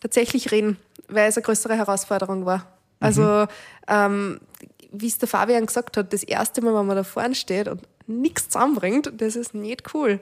tatsächlich 0.02 0.52
reden, 0.52 0.78
weil 1.10 1.30
es 1.30 1.38
eine 1.38 1.44
größere 1.44 1.78
Herausforderung 1.78 2.46
war. 2.46 2.66
Also, 3.00 3.46
ähm, 3.88 4.40
wie 4.92 5.08
es 5.08 5.18
der 5.20 5.28
Fabian 5.28 5.66
gesagt 5.66 5.96
hat, 5.96 6.12
das 6.12 6.24
erste 6.24 6.62
Mal, 6.62 6.74
wenn 6.74 6.86
man 6.88 6.96
da 6.98 7.04
vorne 7.04 7.36
steht 7.36 7.68
und 7.68 7.82
nichts 8.08 8.50
zusammenbringt, 8.50 9.12
das 9.22 9.36
ist 9.36 9.54
nicht 9.54 9.94
cool. 9.94 10.20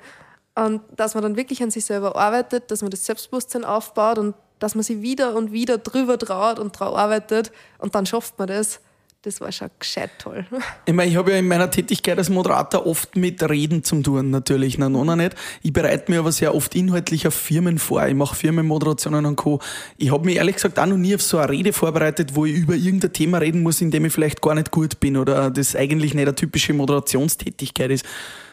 Und 0.55 0.81
dass 0.95 1.13
man 1.13 1.23
dann 1.23 1.37
wirklich 1.37 1.63
an 1.63 1.71
sich 1.71 1.85
selber 1.85 2.15
arbeitet, 2.15 2.71
dass 2.71 2.81
man 2.81 2.91
das 2.91 3.05
Selbstbewusstsein 3.05 3.63
aufbaut 3.65 4.17
und 4.17 4.35
dass 4.59 4.75
man 4.75 4.83
sich 4.83 5.01
wieder 5.01 5.35
und 5.35 5.51
wieder 5.51 5.77
drüber 5.77 6.17
traut 6.17 6.59
und 6.59 6.77
drauf 6.79 6.95
arbeitet 6.95 7.51
und 7.77 7.95
dann 7.95 8.05
schafft 8.05 8.37
man 8.37 8.47
das, 8.47 8.79
das 9.23 9.41
war 9.41 9.51
schon 9.51 9.69
gescheit 9.77 10.11
toll. 10.17 10.45
Ich 10.85 10.93
meine, 10.93 11.11
ich 11.11 11.17
habe 11.17 11.31
ja 11.31 11.37
in 11.37 11.47
meiner 11.47 11.69
Tätigkeit 11.69 12.17
als 12.17 12.29
Moderator 12.29 12.85
oft 12.85 13.17
mit 13.17 13.43
Reden 13.43 13.83
zum 13.83 14.01
tun, 14.01 14.29
natürlich, 14.29 14.77
na, 14.77 14.87
noch 14.87 15.03
nicht. 15.15 15.35
Ich 15.61 15.73
bereite 15.73 16.09
mir 16.09 16.19
aber 16.19 16.31
sehr 16.31 16.55
oft 16.55 16.73
inhaltlich 16.73 17.27
auf 17.27 17.33
Firmen 17.33 17.79
vor. 17.79 18.07
Ich 18.07 18.15
mache 18.15 18.35
Firmenmoderationen 18.35 19.25
und 19.25 19.35
Co. 19.35 19.59
Ich 19.97 20.11
habe 20.11 20.25
mich 20.25 20.37
ehrlich 20.37 20.55
gesagt 20.55 20.79
auch 20.79 20.85
noch 20.85 20.97
nie 20.97 21.15
auf 21.15 21.21
so 21.21 21.37
eine 21.37 21.49
Rede 21.49 21.73
vorbereitet, 21.73 22.35
wo 22.35 22.45
ich 22.45 22.55
über 22.55 22.75
irgendein 22.75 23.11
Thema 23.11 23.39
reden 23.39 23.61
muss, 23.61 23.81
in 23.81 23.91
dem 23.91 24.05
ich 24.05 24.13
vielleicht 24.13 24.41
gar 24.41 24.55
nicht 24.55 24.71
gut 24.71 24.99
bin 24.99 25.17
oder 25.17 25.51
das 25.51 25.75
eigentlich 25.75 26.13
nicht 26.13 26.23
eine 26.23 26.35
typische 26.35 26.73
Moderationstätigkeit 26.73 27.91
ist. 27.91 28.05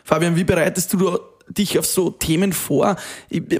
Fabian, 0.04 0.36
wie 0.36 0.44
bereitest 0.44 0.92
du 0.92 1.18
dich 1.48 1.78
auf 1.78 1.86
so 1.86 2.10
Themen 2.10 2.52
vor? 2.52 2.96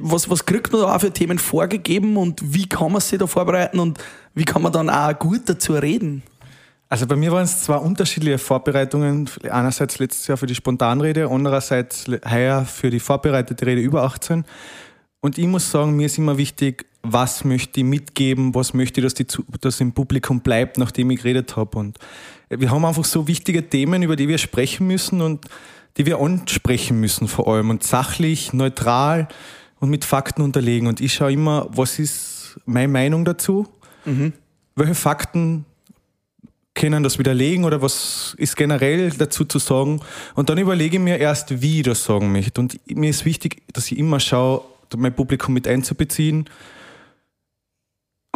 Was, 0.00 0.28
was 0.28 0.44
kriegt 0.44 0.72
man 0.72 0.82
da 0.82 0.94
auch 0.94 1.00
für 1.00 1.12
Themen 1.12 1.38
vorgegeben 1.38 2.16
und 2.16 2.40
wie 2.42 2.68
kann 2.68 2.92
man 2.92 3.00
sich 3.00 3.18
da 3.18 3.26
vorbereiten 3.26 3.78
und 3.78 3.98
wie 4.34 4.44
kann 4.44 4.62
man 4.62 4.72
dann 4.72 4.90
auch 4.90 5.18
gut 5.18 5.42
dazu 5.46 5.74
reden? 5.74 6.22
Also 6.88 7.06
bei 7.06 7.16
mir 7.16 7.32
waren 7.32 7.44
es 7.44 7.62
zwei 7.62 7.76
unterschiedliche 7.76 8.38
Vorbereitungen. 8.38 9.28
Einerseits 9.50 9.98
letztes 9.98 10.26
Jahr 10.28 10.36
für 10.36 10.46
die 10.46 10.54
Spontanrede, 10.54 11.28
andererseits 11.28 12.06
heuer 12.30 12.64
für 12.64 12.90
die 12.90 13.00
vorbereitete 13.00 13.66
Rede 13.66 13.80
über 13.80 14.04
18. 14.04 14.44
Und 15.20 15.38
ich 15.38 15.46
muss 15.46 15.68
sagen, 15.68 15.96
mir 15.96 16.06
ist 16.06 16.18
immer 16.18 16.38
wichtig, 16.38 16.86
was 17.02 17.44
möchte 17.44 17.80
ich 17.80 17.86
mitgeben, 17.86 18.54
was 18.54 18.74
möchte 18.74 19.00
ich, 19.00 19.04
dass, 19.04 19.14
die, 19.14 19.26
dass 19.60 19.80
im 19.80 19.92
Publikum 19.92 20.40
bleibt, 20.40 20.78
nachdem 20.78 21.10
ich 21.10 21.18
geredet 21.22 21.56
habe. 21.56 21.78
Und 21.78 21.98
wir 22.48 22.70
haben 22.70 22.84
einfach 22.84 23.04
so 23.04 23.26
wichtige 23.26 23.68
Themen, 23.68 24.02
über 24.02 24.14
die 24.14 24.28
wir 24.28 24.38
sprechen 24.38 24.86
müssen 24.86 25.20
und 25.20 25.46
die 25.96 26.06
wir 26.06 26.18
ansprechen 26.18 27.00
müssen 27.00 27.28
vor 27.28 27.48
allem. 27.48 27.70
Und 27.70 27.82
sachlich, 27.82 28.52
neutral 28.52 29.28
und 29.80 29.90
mit 29.90 30.04
Fakten 30.04 30.42
unterlegen. 30.42 30.88
Und 30.88 31.00
ich 31.00 31.14
schaue 31.14 31.32
immer, 31.32 31.68
was 31.70 31.98
ist 31.98 32.58
meine 32.66 32.88
Meinung 32.88 33.24
dazu? 33.24 33.66
Welche 34.74 34.94
Fakten 34.94 35.64
können 36.74 37.02
das 37.02 37.18
widerlegen 37.18 37.64
oder 37.64 37.80
was 37.80 38.34
ist 38.38 38.56
generell 38.56 39.10
dazu 39.10 39.44
zu 39.46 39.58
sagen. 39.58 40.00
Und 40.34 40.50
dann 40.50 40.58
überlege 40.58 40.98
ich 40.98 41.02
mir 41.02 41.18
erst, 41.18 41.62
wie 41.62 41.78
ich 41.78 41.84
das 41.84 42.04
sagen 42.04 42.30
möchte. 42.32 42.60
Und 42.60 42.78
mir 42.86 43.08
ist 43.08 43.24
wichtig, 43.24 43.62
dass 43.72 43.90
ich 43.90 43.98
immer 43.98 44.20
schaue, 44.20 44.62
mein 44.96 45.14
Publikum 45.14 45.54
mit 45.54 45.66
einzubeziehen. 45.66 46.48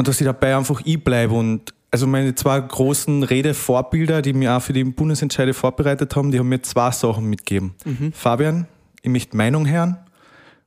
und 0.00 0.08
dass 0.08 0.18
ich 0.20 0.24
dabei 0.24 0.56
einfach 0.56 0.80
ich 0.84 1.02
bleibe 1.04 1.34
und 1.34 1.74
also 1.90 2.06
meine 2.06 2.34
zwei 2.34 2.60
großen 2.60 3.22
Redevorbilder, 3.24 4.22
die 4.22 4.32
mir 4.32 4.56
auch 4.56 4.62
für 4.62 4.72
die 4.72 4.84
Bundesentscheide 4.84 5.54
vorbereitet 5.54 6.14
haben, 6.14 6.30
die 6.30 6.38
haben 6.38 6.48
mir 6.48 6.62
zwei 6.62 6.90
Sachen 6.92 7.26
mitgegeben. 7.26 7.74
Fabian, 8.12 8.66
ich 9.02 9.10
möchte 9.10 9.36
Meinung 9.36 9.66
hören 9.68 9.96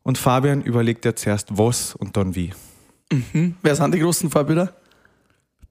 und 0.04 0.18
Fabian 0.18 0.62
überlegt 0.62 1.06
ja 1.06 1.16
zuerst 1.16 1.58
was 1.58 1.96
und 1.96 2.18
dann 2.18 2.36
wie. 2.36 2.52
Wer 3.62 3.76
sind 3.76 3.94
die 3.94 4.00
großen 4.00 4.30
Vorbilder? 4.30 4.74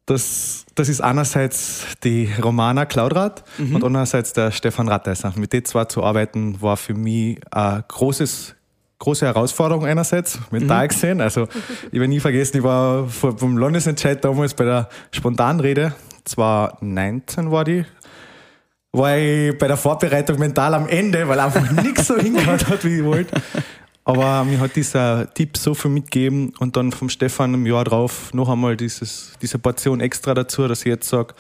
Das, 0.07 0.65
das 0.75 0.89
ist 0.89 1.01
einerseits 1.01 1.85
die 2.03 2.29
Romana 2.43 2.87
Klaudrath 2.87 3.45
und 3.75 3.85
andererseits 3.85 4.33
der 4.33 4.51
Stefan 4.51 4.89
Ratteiser. 4.89 5.33
Mit 5.37 5.53
den 5.53 5.65
zwei 5.65 5.85
zu 5.85 6.03
arbeiten 6.03 6.61
war 6.61 6.77
für 6.77 6.95
mich 6.95 7.39
ein 7.53 7.85
großes, 7.87 8.55
große 9.03 9.27
Herausforderung 9.27 9.85
einerseits, 9.85 10.39
mental 10.53 10.87
gesehen. 10.87 11.21
Also 11.21 11.49
ich 11.91 11.99
werde 11.99 12.09
nie 12.09 12.21
vergessen, 12.21 12.59
ich 12.59 12.63
war 12.63 13.09
vom 13.09 13.59
Landesentscheid 13.59 14.25
damals 14.25 14.55
bei 14.55 14.65
der 14.65 14.89
Spontanrede, 15.11 15.93
2019 16.25 17.51
war 17.51 17.65
die, 17.65 17.85
war 18.93 19.19
ich 19.19 19.59
bei 19.59 19.67
der 19.67 19.77
Vorbereitung 19.77 20.39
mental 20.39 20.75
am 20.75 20.87
Ende, 20.87 21.27
weil 21.27 21.41
einfach 21.41 21.69
nichts 21.83 22.07
so 22.07 22.17
hingehört 22.17 22.69
hat, 22.69 22.85
wie 22.85 22.99
ich 22.99 23.05
wollte. 23.05 23.43
Aber 24.05 24.45
mir 24.45 24.61
hat 24.61 24.77
dieser 24.77 25.33
Tipp 25.35 25.57
so 25.57 25.75
viel 25.75 25.91
mitgegeben 25.91 26.53
und 26.61 26.77
dann 26.77 26.93
vom 26.93 27.09
Stefan 27.09 27.55
im 27.55 27.67
Jahr 27.67 27.85
drauf 27.85 28.33
noch 28.33 28.49
einmal 28.49 28.77
dieses, 28.77 29.33
diese 29.43 29.59
Portion 29.59 30.01
extra 30.01 30.33
dazu, 30.35 30.69
dass 30.69 30.81
ich 30.81 30.87
jetzt 30.87 31.09
sage, 31.09 31.35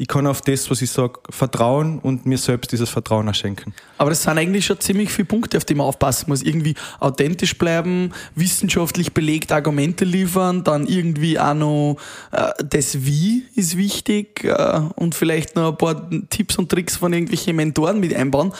ich 0.00 0.08
kann 0.08 0.26
auf 0.26 0.40
das, 0.40 0.70
was 0.70 0.80
ich 0.80 0.90
sage, 0.90 1.20
vertrauen 1.28 1.98
und 1.98 2.24
mir 2.24 2.38
selbst 2.38 2.72
dieses 2.72 2.88
Vertrauen 2.88 3.26
erschenken. 3.26 3.74
Aber 3.98 4.08
das 4.08 4.22
sind 4.22 4.38
eigentlich 4.38 4.64
schon 4.64 4.80
ziemlich 4.80 5.10
viele 5.12 5.26
Punkte, 5.26 5.58
auf 5.58 5.66
die 5.66 5.74
man 5.74 5.86
aufpassen 5.86 6.30
muss. 6.30 6.42
Irgendwie 6.42 6.74
authentisch 7.00 7.58
bleiben, 7.58 8.14
wissenschaftlich 8.34 9.12
belegt 9.12 9.52
Argumente 9.52 10.06
liefern, 10.06 10.64
dann 10.64 10.86
irgendwie 10.86 11.38
auch 11.38 11.52
noch 11.52 11.96
äh, 12.32 12.48
das 12.64 13.04
Wie 13.04 13.44
ist 13.54 13.76
wichtig 13.76 14.42
äh, 14.44 14.80
und 14.96 15.14
vielleicht 15.14 15.54
noch 15.54 15.72
ein 15.72 15.76
paar 15.76 16.08
Tipps 16.30 16.56
und 16.56 16.70
Tricks 16.70 16.96
von 16.96 17.12
irgendwelchen 17.12 17.54
Mentoren 17.54 18.00
mit 18.00 18.14
einbauen. 18.14 18.54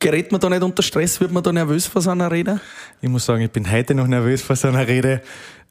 Gerät 0.00 0.32
man 0.32 0.40
da 0.40 0.50
nicht 0.50 0.62
unter 0.64 0.82
Stress? 0.82 1.20
Wird 1.20 1.30
man 1.30 1.44
da 1.44 1.52
nervös 1.52 1.86
vor 1.86 2.02
so 2.02 2.10
einer 2.10 2.32
Rede? 2.32 2.60
Ich 3.00 3.08
muss 3.08 3.24
sagen, 3.24 3.42
ich 3.42 3.50
bin 3.52 3.70
heute 3.70 3.94
noch 3.94 4.08
nervös 4.08 4.42
vor 4.42 4.56
so 4.56 4.66
einer 4.66 4.88
Rede. 4.88 5.22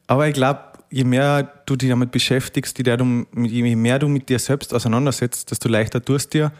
Aber 0.08 0.30
ich 0.30 0.34
glaube, 0.34 0.62
je 0.90 1.04
mehr 1.04 1.44
du 1.66 1.76
dich 1.76 1.90
damit 1.90 2.12
beschäftigst, 2.12 2.78
je 2.78 3.76
mehr 3.76 4.00
du 4.00 4.08
mit 4.08 4.30
dir 4.30 4.40
selbst 4.40 4.74
auseinandersetzt, 4.74 5.52
desto 5.52 5.70
leichter 5.70 6.04
tust 6.04 6.34
dir. 6.34 6.52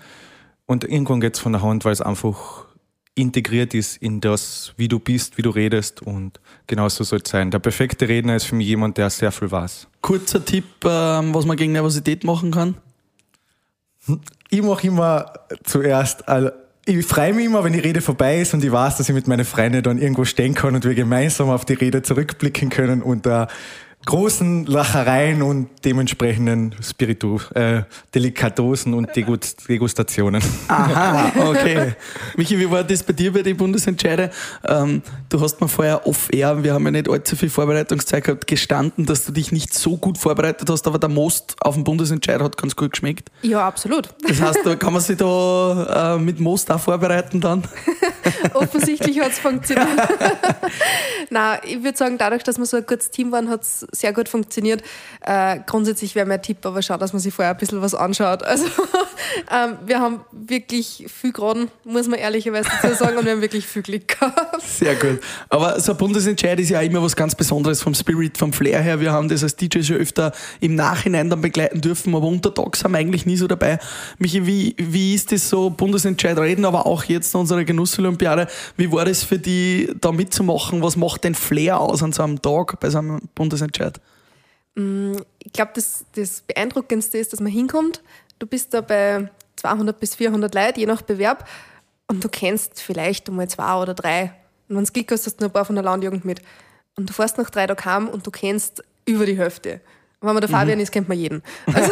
Und 0.66 0.84
irgendwann 0.84 1.22
geht 1.22 1.36
es 1.36 1.40
von 1.40 1.54
der 1.54 1.62
Hand, 1.62 1.86
weil 1.86 1.94
es 1.94 2.02
einfach 2.02 2.66
integriert 3.18 3.74
ist 3.74 3.98
in 3.98 4.22
das, 4.22 4.74
wie 4.78 4.88
du 4.88 5.00
bist, 5.00 5.38
wie 5.38 5.42
du 5.42 5.50
redest 5.50 6.02
und 6.02 6.40
genauso 6.68 7.04
soll 7.04 7.20
es 7.24 7.30
sein. 7.30 7.50
Der 7.50 7.60
perfekte 7.60 8.08
Redner 8.08 8.36
ist 8.36 8.46
für 8.46 8.56
mich 8.56 8.68
jemand, 8.68 8.98
der 8.98 9.10
sehr 9.10 9.32
viel 9.32 9.50
weiß. 9.50 9.88
Kurzer 10.02 10.44
Tipp, 10.46 10.66
ähm, 10.86 11.34
was 11.34 11.46
man 11.46 11.58
gegen 11.58 11.72
Nervosität 11.72 12.24
machen 12.24 12.52
kann? 12.52 12.76
Ich 14.50 14.62
mache 14.62 14.88
immer 14.88 15.34
zuerst, 15.64 16.30
also 16.30 16.50
ich 16.86 17.06
freue 17.06 17.34
mich 17.34 17.46
immer, 17.46 17.64
wenn 17.64 17.74
die 17.74 17.80
Rede 17.80 18.02
vorbei 18.02 18.40
ist 18.40 18.54
und 18.54 18.64
ich 18.64 18.72
weiß, 18.72 18.98
dass 18.98 19.10
ich 19.10 19.16
mit 19.16 19.28
meinen 19.28 19.44
Freunden 19.44 19.84
dann 19.84 19.98
irgendwo 19.98 20.24
stehen 20.24 20.54
kann 20.54 20.76
und 20.76 20.86
wir 20.86 20.94
gemeinsam 20.94 21.50
auf 21.50 21.66
die 21.66 21.74
Rede 21.74 22.02
zurückblicken 22.02 22.70
können 22.70 23.02
unter 23.02 23.48
großen 24.08 24.66
Lachereien 24.66 25.42
und 25.42 25.68
dementsprechenden 25.84 26.74
Spiritu, 26.82 27.40
äh, 27.54 27.84
Delikatosen 28.16 28.94
und 28.94 29.14
Degust 29.16 29.68
Degustationen. 29.68 30.42
Aha, 30.70 31.32
okay. 31.50 31.94
Michi, 32.38 32.58
wie 32.58 32.72
war 32.72 32.86
das 32.86 33.04
bei 33.04 33.12
dir 33.12 33.34
bei 33.34 33.42
den 33.42 33.58
Bundesentscheide? 33.58 34.32
Ähm, 34.66 35.02
du 35.28 35.42
hast 35.42 35.60
mir 35.60 35.68
vorher 35.68 36.08
off-air, 36.08 36.64
wir 36.64 36.74
haben 36.74 36.86
ja 36.86 36.92
nicht 36.92 37.10
allzu 37.10 37.36
viel 37.36 37.50
Vorbereitungszeit 37.50 38.24
gehabt, 38.24 38.48
gestanden, 38.48 39.06
dass 39.06 39.26
du 39.26 39.34
dich 39.34 39.52
nicht 39.52 39.74
so 39.74 39.98
gut 39.98 40.18
vorbereitet 40.18 40.70
hast, 40.70 40.88
aber 40.88 41.00
der 41.00 41.10
Most 41.10 41.58
auf 41.60 41.76
dem 41.76 41.84
Bundesentscheid 41.84 42.42
hat 42.42 42.56
ganz 42.56 42.78
gut 42.78 42.92
geschmeckt. 42.92 43.30
Ja, 43.42 43.68
absolut. 43.68 44.10
Das 44.26 44.42
heißt, 44.42 44.60
da 44.64 44.76
kann 44.78 44.94
man 44.94 45.02
sich 45.02 45.18
da 45.18 46.16
äh, 46.16 46.18
mit 46.18 46.40
Most 46.40 46.72
auch 46.72 46.80
vorbereiten 46.80 47.42
dann? 47.42 47.64
Offensichtlich 48.54 49.20
hat 49.20 49.32
es 49.32 49.40
funktioniert. 49.40 49.88
Nein, 51.30 51.60
ich 51.64 51.84
würde 51.84 51.98
sagen, 51.98 52.18
dadurch, 52.18 52.44
dass 52.44 52.58
wir 52.58 52.66
so 52.66 52.78
ein 52.78 52.86
gutes 52.86 53.12
Team 53.12 53.32
waren, 53.32 53.50
hat 53.50 53.64
es 53.64 53.86
sehr 53.92 54.14
gut 54.14 54.30
funktioniert. 54.30 54.82
Äh, 55.22 55.60
grundsätzlich 55.66 56.16
wäre 56.16 56.26
mein 56.26 56.42
Tipp, 56.42 56.66
aber 56.66 56.82
schau, 56.82 56.98
dass 56.98 57.14
man 57.14 57.20
sich 57.22 57.34
vorher 57.34 57.54
ein 57.54 57.58
bisschen 57.58 57.82
was 57.82 57.96
anschaut. 57.96 58.44
Also 58.44 58.66
ähm, 59.52 59.78
wir 59.86 60.00
haben 60.00 60.22
wirklich 60.32 61.06
viel 61.08 61.32
geraden, 61.32 61.70
muss 61.84 62.08
man 62.08 62.20
ehrlicherweise 62.20 62.70
dazu 62.82 62.96
sagen, 62.96 63.18
und 63.18 63.26
wir 63.26 63.34
haben 63.34 63.42
wirklich 63.42 63.66
viel 63.66 63.82
Glück 63.82 64.08
gehabt. 64.08 64.62
Sehr 64.62 64.96
gut. 64.96 65.20
Aber 65.50 65.80
so 65.80 65.94
ein 65.94 65.98
Bundesentscheid 65.98 66.60
ist 66.60 66.70
ja 66.70 66.82
immer 66.82 67.02
was 67.02 67.16
ganz 67.16 67.36
Besonderes 67.36 67.82
vom 67.82 67.94
Spirit, 67.94 68.38
vom 68.38 68.54
Flair 68.54 68.82
her. 68.82 69.00
Wir 69.00 69.12
haben 69.12 69.30
das 69.30 69.44
als 69.44 69.56
DJ 69.56 69.82
schon 69.82 69.98
öfter 69.98 70.32
im 70.60 70.76
Nachhinein 70.76 71.30
dann 71.30 71.42
begleiten 71.42 71.82
dürfen, 71.82 72.16
aber 72.16 72.28
untertags 72.28 72.84
haben 72.84 72.92
wir 72.92 73.00
eigentlich 73.00 73.26
nie 73.26 73.38
so 73.38 73.48
dabei. 73.48 73.80
Michi, 74.18 74.46
wie, 74.46 74.76
wie 74.78 75.14
ist 75.14 75.32
das 75.32 75.50
so, 75.50 75.70
Bundesentscheid 75.70 76.38
reden, 76.38 76.66
aber 76.66 76.86
auch 76.86 77.04
jetzt 77.06 77.34
unsere 77.36 77.66
Genussolympiade, 78.18 78.48
wie 78.76 78.92
war 78.92 79.06
das 79.06 79.24
für 79.24 79.40
die, 79.40 79.94
da 80.00 80.12
mitzumachen? 80.12 80.82
Was 80.82 80.96
macht 80.96 81.24
den 81.24 81.36
Flair 81.36 81.80
aus 81.80 82.04
an 82.04 82.14
so 82.14 82.24
einem 82.24 82.42
Tag 82.42 82.80
bei 82.80 82.90
so 82.90 83.00
einem 83.00 83.22
Bundesentscheid? 83.36 84.00
Ich 84.76 85.54
glaube, 85.54 85.72
das, 85.74 86.06
das 86.16 86.42
Beeindruckendste 86.42 87.18
ist, 87.18 87.34
dass 87.34 87.40
man 87.40 87.52
hinkommt. 87.52 88.04
Du 88.40 88.46
bist 88.46 88.74
da 88.74 88.82
bei 88.82 89.30
200 89.56 90.00
bis 90.00 90.16
400 90.16 90.54
Leuten, 90.54 90.80
je 90.80 90.86
nach 90.86 91.02
Bewerb, 91.02 91.48
und 92.08 92.24
du 92.24 92.30
kennst 92.30 92.82
vielleicht 92.82 93.28
einmal 93.28 93.50
zwei 93.50 93.82
oder 93.82 93.94
drei. 93.94 94.34
Und 94.70 94.78
wenn 94.78 94.86
du 94.86 94.92
Glück 94.92 95.12
hast, 95.12 95.26
hast 95.26 95.40
du 95.40 95.44
noch 95.44 95.50
ein 95.50 95.54
paar 95.54 95.66
von 95.66 95.76
der 95.76 95.84
Landjugend 95.84 96.26
mit. 96.26 96.42
Und 96.96 97.10
du 97.10 97.14
fährst 97.14 97.38
nach 97.38 97.50
drei 97.50 97.68
Tagen 97.68 97.86
heim 97.86 98.08
und 98.08 98.26
du 98.26 98.32
kennst 98.32 98.84
über 99.06 99.26
die 99.26 99.38
Hälfte. 99.38 99.82
Wenn 100.22 100.34
man 100.34 100.42
der 100.42 100.50
Fabian 100.50 100.80
ist, 100.80 100.92
kennt 100.92 101.08
man 101.08 101.18
jeden. 101.20 101.44
Also, 101.72 101.92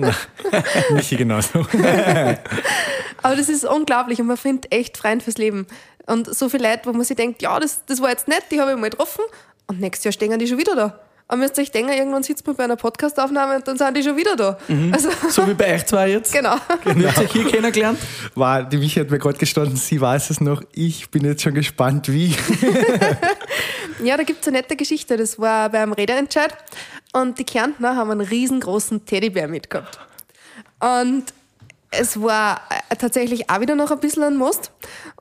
Michi 0.94 1.16
genauso. 1.16 1.60
aber 3.22 3.36
das 3.36 3.48
ist 3.48 3.64
unglaublich 3.64 4.20
und 4.20 4.26
man 4.26 4.36
findet 4.36 4.72
echt 4.72 4.98
Freund 4.98 5.22
fürs 5.22 5.38
Leben. 5.38 5.66
Und 6.06 6.34
so 6.34 6.48
viele 6.50 6.68
Leute, 6.68 6.82
wo 6.84 6.92
man 6.92 7.04
sich 7.04 7.16
denkt, 7.16 7.40
ja, 7.40 7.58
das, 7.58 7.84
das 7.86 8.02
war 8.02 8.10
jetzt 8.10 8.28
nett, 8.28 8.44
die 8.50 8.60
habe 8.60 8.72
ich 8.72 8.76
mal 8.76 8.90
getroffen 8.90 9.22
und 9.66 9.80
nächstes 9.80 10.04
Jahr 10.04 10.12
stehen 10.12 10.38
die 10.38 10.46
schon 10.46 10.58
wieder 10.58 10.74
da. 10.76 11.00
Aber 11.28 11.38
müsst 11.38 11.56
ihr 11.56 11.62
euch 11.62 11.70
denken, 11.70 11.90
irgendwann 11.92 12.22
sitzt 12.22 12.46
man 12.46 12.56
bei 12.56 12.64
einer 12.64 12.76
Podcastaufnahme 12.76 13.56
und 13.56 13.66
dann 13.66 13.78
sind 13.78 13.96
die 13.96 14.02
schon 14.02 14.18
wieder 14.18 14.36
da. 14.36 14.58
Also, 14.90 15.08
So 15.30 15.46
wie 15.48 15.54
bei 15.54 15.74
euch 15.74 15.86
zwei 15.86 16.10
jetzt? 16.10 16.30
genau. 16.32 16.56
Wie 16.84 17.06
habt 17.06 17.16
ihr 17.18 17.24
euch 17.24 17.32
hier 17.32 17.46
kennengelernt? 17.46 17.98
War, 18.34 18.64
die 18.64 18.76
Michi 18.76 19.00
hat 19.00 19.10
mir 19.10 19.18
gerade 19.18 19.38
gestanden, 19.38 19.76
sie 19.76 19.98
weiß 19.98 20.28
es 20.28 20.42
noch, 20.42 20.62
ich 20.72 21.10
bin 21.10 21.24
jetzt 21.24 21.40
schon 21.40 21.54
gespannt, 21.54 22.12
wie. 22.12 22.36
Ja, 24.02 24.16
da 24.16 24.24
gibt 24.24 24.42
es 24.42 24.48
eine 24.48 24.56
nette 24.58 24.74
Geschichte. 24.74 25.16
Das 25.16 25.38
war 25.38 25.68
beim 25.68 25.92
Redeentscheid 25.92 26.52
und 27.12 27.38
die 27.38 27.44
Kärntner 27.44 27.96
haben 27.96 28.10
einen 28.10 28.20
riesengroßen 28.20 29.04
Teddybär 29.06 29.48
mitgehabt. 29.48 29.98
Und 30.80 31.24
es 31.90 32.20
war 32.20 32.62
äh, 32.90 32.96
tatsächlich 32.96 33.50
auch 33.50 33.60
wieder 33.60 33.74
noch 33.74 33.90
ein 33.90 34.00
bisschen 34.00 34.22
ein 34.22 34.36
Most. 34.36 34.72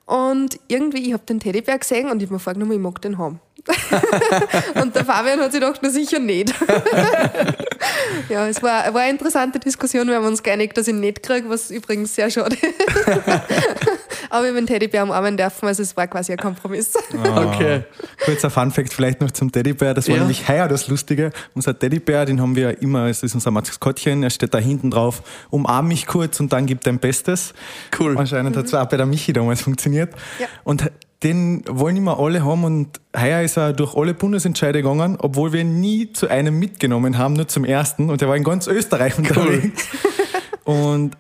Und 0.06 0.60
irgendwie, 0.68 1.06
ich 1.08 1.14
habe 1.14 1.26
den 1.26 1.40
Teddybär 1.40 1.78
gesehen 1.78 2.10
und 2.10 2.22
ich 2.22 2.28
habe 2.28 2.36
mir 2.36 2.40
vorgenommen, 2.40 2.72
ich 2.72 2.80
mag 2.80 3.02
den 3.02 3.18
haben. 3.18 3.40
und 4.82 4.96
der 4.96 5.06
Fabian 5.06 5.40
hat 5.40 5.52
sich 5.52 5.62
gedacht, 5.62 5.82
na 5.84 5.90
sicher 5.90 6.20
nicht. 6.20 6.54
ja, 8.30 8.48
es 8.48 8.64
war, 8.64 8.92
war 8.94 9.02
eine 9.02 9.12
interessante 9.12 9.60
Diskussion. 9.60 10.08
Wir 10.08 10.16
haben 10.16 10.26
uns 10.26 10.42
geeinigt, 10.42 10.78
dass 10.78 10.88
ich 10.88 10.94
ihn 10.94 11.00
nicht 11.00 11.22
kriege, 11.22 11.48
was 11.48 11.70
übrigens 11.70 12.16
sehr 12.16 12.32
schade 12.32 12.56
ist. 12.56 12.64
Aber 14.32 14.44
ich 14.46 14.50
habe 14.50 14.62
den 14.62 14.68
Teddybär 14.68 15.04
umarmen 15.04 15.36
dürfen, 15.38 15.68
also 15.68 15.84
es 15.84 15.96
war 15.98 16.08
quasi 16.08 16.32
ein 16.32 16.38
Kompromiss. 16.38 16.94
Okay. 17.14 17.84
Kurzer 18.24 18.50
Funfact 18.50 18.94
vielleicht 18.94 19.20
noch 19.22 19.32
zum 19.32 19.52
Teddybär. 19.52 19.94
Das 19.94 20.08
war 20.08 20.16
Ja. 20.16 20.22
nämlich 20.22 20.48
heuer 20.48 20.68
das 20.68 20.88
Lustige. 20.88 21.32
Unser 21.54 21.78
Teddybär, 21.78 22.26
den 22.26 22.40
haben 22.42 22.56
wir 22.56 22.82
immer, 22.82 23.08
es 23.08 23.24
ist 23.24 23.36
unser 23.36 23.52
Maskottchen, 23.52 24.24
er 24.24 24.30
steht 24.30 24.54
da 24.54 24.58
hinten 24.58 24.90
drauf, 24.92 25.22
umarm 25.50 25.90
mich 25.90 26.08
kurz 26.08 26.40
und 26.40 26.54
dann 26.54 26.66
gib 26.66 26.82
dein 26.82 26.98
Bestes. 27.00 27.54
Cool. 28.00 28.18
Anscheinend 28.18 28.56
hat 28.56 28.66
es 28.66 28.74
auch 28.74 28.86
bei 28.88 28.98
der 28.98 29.06
Michi 29.06 29.34
damals 29.34 29.62
funktioniert. 29.62 30.14
Ja. 30.40 30.48
Und 30.64 30.90
den 31.24 31.64
wollen 31.68 31.98
immer 31.98 32.18
alle 32.20 32.44
haben 32.44 32.64
und 32.64 33.00
heuer 33.16 33.42
ist 33.42 33.58
er 33.58 33.74
durch 33.74 33.96
alle 33.96 34.14
Bundesentscheide 34.16 34.82
gegangen, 34.82 35.18
obwohl 35.20 35.54
wir 35.54 35.62
ihn 35.62 35.80
nie 35.80 36.12
zu 36.14 36.30
einem 36.30 36.58
mitgenommen 36.58 37.18
haben, 37.18 37.34
nur 37.36 37.48
zum 37.48 37.64
ersten. 37.66 38.10
Und 38.10 38.22
er 38.24 38.28
war 38.30 38.36
in 38.38 38.44
ganz 38.44 38.66
Österreich 38.68 39.18
unterwegs. 39.18 39.88
Und 40.64 41.12
d- 41.12 41.18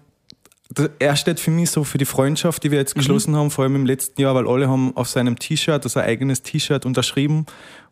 er 0.99 1.15
steht 1.15 1.39
für 1.39 1.51
mich 1.51 1.69
so 1.71 1.83
für 1.83 1.97
die 1.97 2.05
Freundschaft, 2.05 2.63
die 2.63 2.71
wir 2.71 2.77
jetzt 2.77 2.95
geschlossen 2.95 3.35
haben, 3.35 3.51
vor 3.51 3.63
allem 3.63 3.75
im 3.75 3.85
letzten 3.85 4.21
Jahr, 4.21 4.35
weil 4.35 4.47
alle 4.47 4.69
haben 4.69 4.95
auf 4.95 5.09
seinem 5.09 5.37
T-Shirt, 5.37 5.83
also 5.83 5.99
ein 5.99 6.05
eigenes 6.05 6.43
T-Shirt 6.43 6.85
unterschrieben 6.85 7.45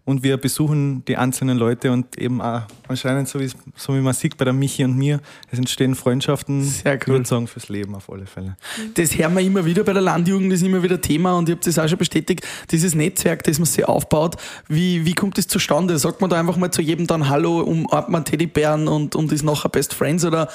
und 0.05 0.23
wir 0.23 0.37
besuchen 0.37 1.03
die 1.05 1.17
einzelnen 1.17 1.57
Leute 1.57 1.91
und 1.91 2.17
eben 2.17 2.41
auch 2.41 2.63
anscheinend, 2.87 3.29
so 3.29 3.39
wie, 3.39 3.49
so 3.75 3.93
wie 3.93 3.99
man 3.99 4.13
sieht 4.13 4.37
bei 4.37 4.45
der 4.45 4.53
Michi 4.53 4.83
und 4.83 4.97
mir, 4.97 5.19
es 5.51 5.59
entstehen 5.59 5.93
Freundschaften, 5.93 6.63
Sehr 6.63 6.95
ich 6.95 7.01
cool. 7.07 7.13
würde 7.15 7.27
sagen, 7.27 7.45
fürs 7.47 7.69
Leben 7.69 7.93
auf 7.93 8.09
alle 8.11 8.25
Fälle. 8.25 8.57
Das 8.95 9.15
hören 9.15 9.35
wir 9.35 9.41
immer 9.41 9.65
wieder 9.65 9.83
bei 9.83 9.93
der 9.93 10.01
Landjugend, 10.01 10.51
das 10.51 10.61
ist 10.61 10.65
immer 10.67 10.81
wieder 10.81 10.99
Thema 10.99 11.37
und 11.37 11.47
ich 11.47 11.55
habe 11.55 11.63
das 11.63 11.77
auch 11.77 11.87
schon 11.87 11.99
bestätigt, 11.99 12.45
dieses 12.71 12.95
Netzwerk, 12.95 13.43
das 13.43 13.59
man 13.59 13.65
sich 13.67 13.85
aufbaut, 13.87 14.37
wie, 14.67 15.05
wie 15.05 15.13
kommt 15.13 15.37
das 15.37 15.47
zustande? 15.47 15.97
Sagt 15.99 16.21
man 16.21 16.29
da 16.31 16.39
einfach 16.39 16.57
mal 16.57 16.71
zu 16.71 16.81
jedem 16.81 17.05
dann 17.05 17.29
Hallo, 17.29 17.59
umarmt 17.61 18.09
man 18.09 18.25
Teddybären 18.25 18.87
und, 18.87 19.15
und 19.15 19.31
ist 19.31 19.43
nachher 19.43 19.69
Best 19.69 19.93
Friends 19.93 20.25
oder 20.25 20.47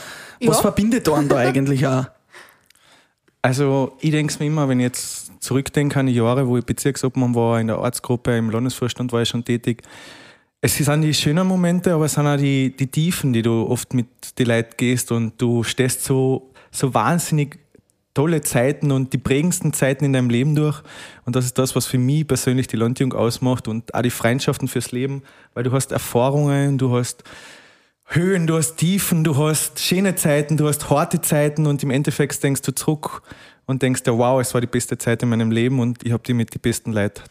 was 0.45 0.57
Ja. 0.57 0.63
verbindet 0.63 1.09
einen 1.09 1.29
da 1.29 1.37
eigentlich 1.39 1.87
auch? 1.87 2.07
Also 3.45 3.95
ich 4.01 4.11
denke 4.11 4.35
mir 4.39 4.47
immer, 4.47 4.71
wenn 4.71 4.81
ich 4.81 4.85
jetzt 4.85 5.43
zurückdenke 5.43 6.01
an 6.01 6.07
die 6.07 6.15
Jahre, 6.15 6.49
wo 6.49 6.57
ich 6.57 6.65
Bezirksobmann 6.65 7.35
war, 7.35 7.61
in 7.61 7.67
der 7.67 7.79
Ortsgruppe, 7.79 8.35
im 8.39 8.49
Landesvorstand 8.49 9.13
war 9.13 9.21
ich 9.21 9.29
schon 9.29 9.45
tätig, 9.45 9.83
es 10.63 10.79
sind 10.79 11.03
die 11.03 11.13
schönen 11.13 11.47
Momente, 11.47 11.93
aber 11.93 12.07
es 12.07 12.15
sind 12.15 12.27
auch 12.27 12.39
die, 12.39 12.75
die 12.75 12.87
Tiefen, 12.87 13.35
die 13.35 13.43
du 13.43 13.67
oft 13.67 13.93
mit 13.93 14.07
den 14.39 14.47
Leuten 14.47 14.73
gehst 14.79 15.13
und 15.13 15.35
du 15.37 15.63
stehst 15.63 16.05
so, 16.05 16.53
so 16.71 16.95
wahnsinnig 16.95 17.59
tolle 18.15 18.41
Zeiten 18.41 18.91
und 18.91 19.13
die 19.13 19.19
prägendsten 19.19 19.75
Zeiten 19.75 20.07
in 20.07 20.15
deinem 20.15 20.31
Leben 20.31 20.55
durch. 20.55 20.81
Und 21.27 21.37
das 21.37 21.45
ist 21.45 21.59
das, 21.59 21.77
was 21.77 21.85
für 21.85 21.99
mich 21.99 22.27
persönlich 22.27 22.67
die 22.67 22.77
Landjugend 22.77 23.15
ausmacht 23.15 23.69
und 23.69 23.95
auch 23.95 24.01
die 24.01 24.09
Freundschaften 24.09 24.69
fürs 24.69 24.91
Leben, 24.91 25.23
weil 25.53 25.65
du 25.65 25.73
hast 25.73 25.93
Erfahrungen, 25.93 26.79
du 26.79 26.97
hast 26.97 27.25
Höhen, 28.15 28.47
du 28.47 28.57
hast 28.57 28.77
Tiefen, 28.77 29.25
du 29.25 29.37
hast 29.37 29.81
schöne 29.81 30.15
Zeiten, 30.15 30.57
du 30.57 30.69
hast 30.69 30.89
harte 30.89 31.21
Zeiten 31.21 31.67
und 31.67 31.83
im 31.83 31.91
Endeffekt 31.91 32.41
denkst 32.45 32.63
du 32.63 32.73
zurück 32.73 33.23
und 33.67 33.83
denkst 33.83 34.05
dir, 34.05 34.17
wow, 34.17 34.41
es 34.41 34.55
war 34.55 34.61
die 34.61 34.69
beste 34.69 34.97
Zeit 34.99 35.25
in 35.25 35.31
meinem 35.31 35.51
Leben 35.51 35.81
und 35.81 36.05
ich 36.05 36.13
habe 36.13 36.23
die 36.25 36.33
mit 36.33 36.55
den 36.55 36.61
besten 36.61 36.93
Leuten 36.93 37.23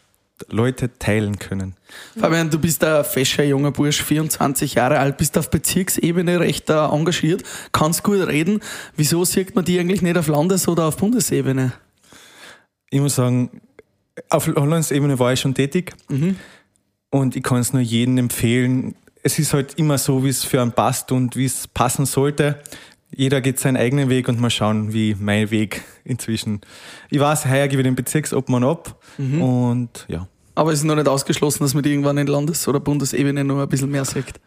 Leute 0.48 0.90
teilen 0.98 1.38
können. 1.38 1.74
Fabian, 2.18 2.50
du 2.50 2.58
bist 2.58 2.84
ein 2.84 3.04
fescher 3.04 3.44
junger 3.44 3.70
Bursch, 3.70 4.02
24 4.02 4.74
Jahre 4.74 4.98
alt, 4.98 5.16
bist 5.16 5.38
auf 5.38 5.48
Bezirksebene 5.48 6.40
recht 6.40 6.68
äh, 6.68 6.74
engagiert, 6.74 7.44
kannst 7.72 8.02
gut 8.02 8.26
reden. 8.26 8.60
Wieso 8.96 9.24
sieht 9.24 9.54
man 9.54 9.64
die 9.64 9.78
eigentlich 9.78 10.02
nicht 10.02 10.18
auf 10.18 10.26
Landes- 10.26 10.68
oder 10.68 10.84
auf 10.84 10.96
Bundesebene? 10.96 11.72
Ich 12.90 13.00
muss 13.00 13.14
sagen, 13.14 13.62
auf 14.28 14.48
Landesebene 14.48 15.18
war 15.18 15.32
ich 15.32 15.40
schon 15.40 15.54
tätig 15.54 15.94
mhm. 16.08 16.36
und 17.10 17.36
ich 17.36 17.42
kann 17.42 17.58
es 17.58 17.72
nur 17.72 17.80
jedem 17.80 18.18
empfehlen. 18.18 18.96
Es 19.24 19.38
ist 19.38 19.52
halt 19.52 19.74
immer 19.74 19.98
so, 19.98 20.22
wie 20.22 20.28
es 20.28 20.44
für 20.44 20.62
einen 20.62 20.72
passt 20.72 21.10
und 21.10 21.34
wie 21.34 21.46
es 21.46 21.66
passen 21.66 22.06
sollte 22.06 22.60
jeder 23.16 23.40
geht 23.40 23.58
seinen 23.58 23.76
eigenen 23.76 24.08
Weg 24.08 24.28
und 24.28 24.40
mal 24.40 24.50
schauen, 24.50 24.92
wie 24.92 25.16
mein 25.18 25.50
Weg 25.50 25.82
inzwischen. 26.04 26.60
Ich 27.10 27.20
weiß, 27.20 27.46
heuer 27.46 27.68
gebe 27.68 27.82
ich 27.82 27.86
den 27.86 27.94
Bezirksobmann 27.94 28.64
ab 28.64 29.00
mhm. 29.18 29.42
und 29.42 30.06
ja. 30.08 30.26
Aber 30.56 30.72
es 30.72 30.80
ist 30.80 30.84
noch 30.84 30.94
nicht 30.94 31.08
ausgeschlossen, 31.08 31.64
dass 31.64 31.74
man 31.74 31.82
die 31.82 31.90
irgendwann 31.90 32.16
in 32.16 32.28
Landes- 32.28 32.68
oder 32.68 32.78
Bundesebene 32.78 33.42
noch 33.42 33.60
ein 33.60 33.68
bisschen 33.68 33.90
mehr 33.90 34.04
sagt. 34.04 34.40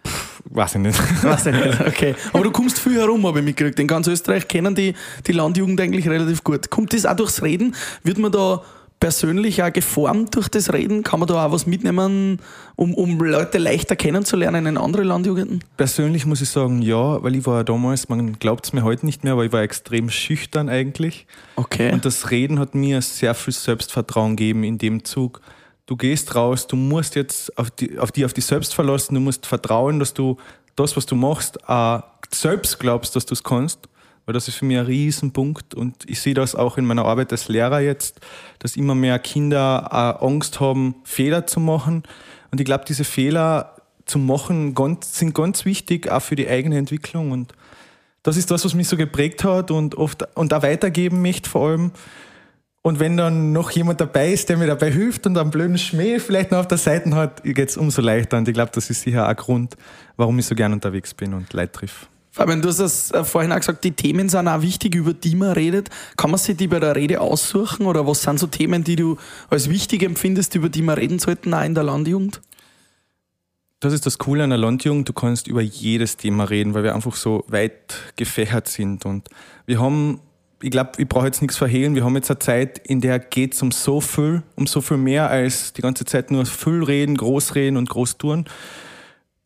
Weiß 0.45 0.75
ich 0.75 0.81
nicht. 0.81 0.97
Weiß 1.23 1.47
ich 1.47 1.53
nicht, 1.53 1.81
okay. 1.85 2.15
Aber 2.31 2.45
du 2.45 2.51
kommst 2.51 2.79
viel 2.79 2.95
herum, 2.95 3.27
habe 3.27 3.39
ich 3.39 3.45
mitgekriegt. 3.45 3.77
In 3.79 3.87
ganz 3.87 4.07
Österreich 4.07 4.47
kennen 4.47 4.73
die, 4.73 4.93
die 5.25 5.31
Landjugend 5.33 5.81
eigentlich 5.81 6.07
relativ 6.07 6.45
gut. 6.45 6.69
Kommt 6.69 6.93
das 6.93 7.05
auch 7.05 7.15
durchs 7.15 7.41
Reden? 7.43 7.75
Wird 8.03 8.19
man 8.19 8.31
da 8.31 8.61
persönlich 8.99 9.61
auch 9.61 9.71
geformt 9.71 10.35
durch 10.35 10.47
das 10.49 10.73
Reden? 10.73 11.03
Kann 11.03 11.19
man 11.19 11.27
da 11.27 11.45
auch 11.45 11.51
was 11.51 11.65
mitnehmen, 11.65 12.39
um, 12.75 12.93
um 12.93 13.19
Leute 13.19 13.57
leichter 13.57 13.95
kennenzulernen 13.95 14.65
in 14.65 14.77
andere 14.77 15.03
Landjugenden? 15.03 15.63
Persönlich 15.77 16.25
muss 16.25 16.41
ich 16.41 16.49
sagen, 16.49 16.81
ja, 16.81 17.21
weil 17.23 17.35
ich 17.35 17.45
war 17.45 17.63
damals, 17.63 18.09
man 18.09 18.39
glaubt 18.39 18.65
es 18.65 18.73
mir 18.73 18.83
heute 18.83 19.05
nicht 19.05 19.23
mehr, 19.23 19.33
aber 19.33 19.45
ich 19.45 19.51
war 19.51 19.61
extrem 19.61 20.09
schüchtern 20.09 20.69
eigentlich. 20.69 21.27
Okay. 21.55 21.91
Und 21.91 22.05
das 22.05 22.31
Reden 22.31 22.59
hat 22.59 22.75
mir 22.75 23.01
sehr 23.01 23.35
viel 23.35 23.53
Selbstvertrauen 23.53 24.35
gegeben 24.35 24.63
in 24.63 24.77
dem 24.77 25.03
Zug. 25.03 25.41
Du 25.85 25.95
gehst 25.95 26.35
raus, 26.35 26.67
du 26.67 26.75
musst 26.75 27.15
jetzt 27.15 27.57
auf 27.57 27.71
die, 27.71 27.97
auf 27.97 28.11
die, 28.11 28.25
auf 28.25 28.33
die 28.33 28.41
selbst 28.41 28.75
verlassen, 28.75 29.15
du 29.15 29.21
musst 29.21 29.45
vertrauen, 29.45 29.99
dass 29.99 30.13
du 30.13 30.37
das, 30.75 30.97
was 30.97 31.05
du 31.05 31.15
machst, 31.15 31.67
auch 31.69 32.03
selbst 32.29 32.79
glaubst, 32.79 33.15
dass 33.15 33.25
du 33.25 33.33
es 33.33 33.43
kannst 33.43 33.87
weil 34.27 34.33
das 34.33 34.49
ist 34.49 34.55
für 34.55 34.65
mich 34.65 34.77
ein 34.77 34.85
Riesenpunkt 34.85 35.73
und 35.73 36.03
ich 36.05 36.19
sehe 36.19 36.33
das 36.33 36.53
auch 36.53 36.77
in 36.77 36.85
meiner 36.85 37.05
Arbeit 37.05 37.31
als 37.31 37.47
Lehrer 37.47 37.79
jetzt, 37.79 38.19
dass 38.59 38.75
immer 38.75 38.93
mehr 38.93 39.17
Kinder 39.19 40.21
Angst 40.21 40.59
haben, 40.59 40.95
Fehler 41.05 41.47
zu 41.47 41.61
machen 41.61 42.03
und 42.51 42.59
ich 42.59 42.65
glaube, 42.65 42.83
diese 42.85 43.05
Fehler 43.05 43.77
zu 44.05 44.19
machen 44.19 44.75
ganz, 44.75 45.17
sind 45.17 45.33
ganz 45.33 45.63
wichtig, 45.63 46.11
auch 46.11 46.21
für 46.21 46.35
die 46.35 46.47
eigene 46.47 46.77
Entwicklung 46.77 47.31
und 47.31 47.53
das 48.23 48.35
ist 48.35 48.51
das, 48.51 48.65
was 48.65 48.73
mich 48.73 48.89
so 48.89 48.97
geprägt 48.97 49.45
hat 49.45 49.71
und 49.71 49.95
oft 49.95 50.27
und 50.35 50.53
auch 50.53 50.61
weitergeben 50.61 51.21
möchte 51.21 51.49
vor 51.49 51.69
allem. 51.69 51.91
Und 52.81 52.99
wenn 52.99 53.15
dann 53.15 53.53
noch 53.53 53.71
jemand 53.71 54.01
dabei 54.01 54.31
ist, 54.33 54.49
der 54.49 54.57
mir 54.57 54.67
dabei 54.67 54.91
hilft 54.91 55.25
und 55.25 55.37
einen 55.37 55.49
blöden 55.49 55.77
Schmäh 55.77 56.19
vielleicht 56.19 56.51
noch 56.51 56.59
auf 56.59 56.67
der 56.67 56.77
Seite 56.77 57.15
hat, 57.15 57.43
geht 57.43 57.69
es 57.69 57.77
umso 57.77 58.01
leichter. 58.01 58.37
Und 58.37 58.47
ich 58.47 58.53
glaube, 58.53 58.71
das 58.73 58.89
ist 58.89 59.01
sicher 59.01 59.27
ein 59.27 59.35
Grund, 59.37 59.77
warum 60.17 60.39
ich 60.39 60.45
so 60.45 60.55
gern 60.55 60.73
unterwegs 60.73 61.13
bin 61.13 61.33
und 61.33 61.53
Leute 61.53 61.71
triff. 61.71 62.07
Fabian, 62.37 62.61
du 62.61 62.69
hast 62.69 62.79
das 62.79 63.09
äh, 63.09 63.23
vorhin 63.23 63.51
auch 63.51 63.57
gesagt, 63.57 63.83
die 63.83 63.93
Themen 63.93 64.29
sind 64.29 64.47
auch 64.47 64.61
wichtig, 64.61 64.93
über 64.93 65.11
die 65.15 65.35
man 65.35 65.53
redet. 65.53 65.89
Kann 66.17 66.29
man 66.29 66.37
sich 66.37 66.55
die 66.55 66.67
bei 66.67 66.79
der 66.79 66.95
Rede 66.95 67.19
aussuchen 67.19 67.87
oder 67.87 68.05
was 68.05 68.21
sind 68.21 68.37
so 68.37 68.45
Themen, 68.45 68.83
die 68.83 68.95
du 68.95 69.17
als 69.49 69.71
wichtig 69.71 70.03
empfindest, 70.03 70.53
über 70.53 70.69
die 70.69 70.83
wir 70.83 70.97
reden 70.97 71.17
sollten, 71.17 71.51
auch 71.55 71.63
in 71.63 71.73
der 71.73 71.83
Landjugend? 71.83 72.41
Das 73.79 73.91
ist 73.91 74.05
das 74.05 74.19
Coole 74.19 74.43
an 74.43 74.51
der 74.51 74.59
Landjugend, 74.59 75.09
du 75.09 75.13
kannst 75.13 75.47
über 75.47 75.61
jedes 75.61 76.15
Thema 76.15 76.43
reden, 76.43 76.75
weil 76.75 76.83
wir 76.83 76.93
einfach 76.93 77.15
so 77.15 77.43
weit 77.47 77.95
gefächert 78.17 78.67
sind. 78.67 79.03
Und 79.05 79.29
wir 79.65 79.81
haben, 79.81 80.19
ich 80.61 80.69
glaube, 80.69 80.91
ich 80.99 81.07
brauche 81.07 81.25
jetzt 81.25 81.41
nichts 81.41 81.57
verhehlen, 81.57 81.95
wir 81.95 82.05
haben 82.05 82.15
jetzt 82.15 82.29
eine 82.29 82.37
Zeit, 82.37 82.77
in 82.87 83.01
der 83.01 83.17
geht 83.17 83.55
es 83.55 83.63
um 83.63 83.71
so 83.71 83.99
viel, 83.99 84.43
um 84.55 84.67
so 84.67 84.81
viel 84.81 84.97
mehr 84.97 85.31
als 85.31 85.73
die 85.73 85.81
ganze 85.81 86.05
Zeit 86.05 86.29
nur 86.29 86.45
viel 86.45 86.83
reden, 86.83 87.17
groß 87.17 87.55
reden 87.55 87.77
und 87.77 87.89
groß 87.89 88.19
tun. 88.19 88.45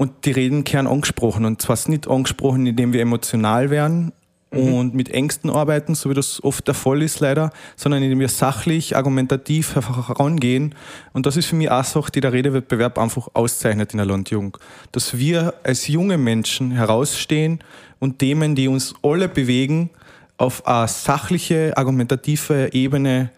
Und 0.02 0.26
die 0.26 0.32
Reden 0.32 0.64
kehren 0.64 0.88
angesprochen. 0.88 1.46
Und 1.46 1.62
zwar 1.62 1.78
nicht 1.86 2.08
angesprochen, 2.08 2.66
indem 2.66 2.92
wir 2.92 3.02
emotional 3.02 3.70
werden 3.70 4.14
mhm. 4.50 4.74
und 4.74 4.96
mit 4.96 5.12
Ängsten 5.12 5.52
arbeiten, 5.52 5.94
so 5.94 6.10
wie 6.10 6.16
das 6.16 6.44
oft 6.44 6.66
der 6.66 6.74
Fall 6.74 7.04
ist 7.04 7.20
leider, 7.20 7.52
sondern 7.76 8.02
indem 8.02 8.20
wir 8.20 8.28
sachlich, 8.28 8.98
argumentativ 8.98 9.76
herangehen. 9.76 10.74
Und 11.14 11.28
das 11.28 11.38
ist 11.38 11.46
für 11.46 11.56
mich 11.56 11.70
auch 11.70 11.84
Sache, 11.84 12.12
die 12.12 12.20
der 12.20 12.34
Redewettbewerb 12.34 12.98
einfach 12.98 13.28
auszeichnet 13.36 13.92
in 13.92 13.98
der 13.98 14.08
Landjugend. 14.08 14.58
Dass 14.92 15.20
wir 15.20 15.54
als 15.62 15.88
junge 15.88 16.18
Menschen 16.18 16.72
herausstehen 16.72 17.60
und 18.00 18.18
Themen, 18.18 18.56
die 18.56 18.70
uns 18.70 18.96
alle 19.04 19.30
bewegen, 19.30 19.92
auf 20.40 20.66
eine 20.66 20.88
sachliche, 20.88 21.78
argumentative 21.78 22.74
Ebene 22.74 23.30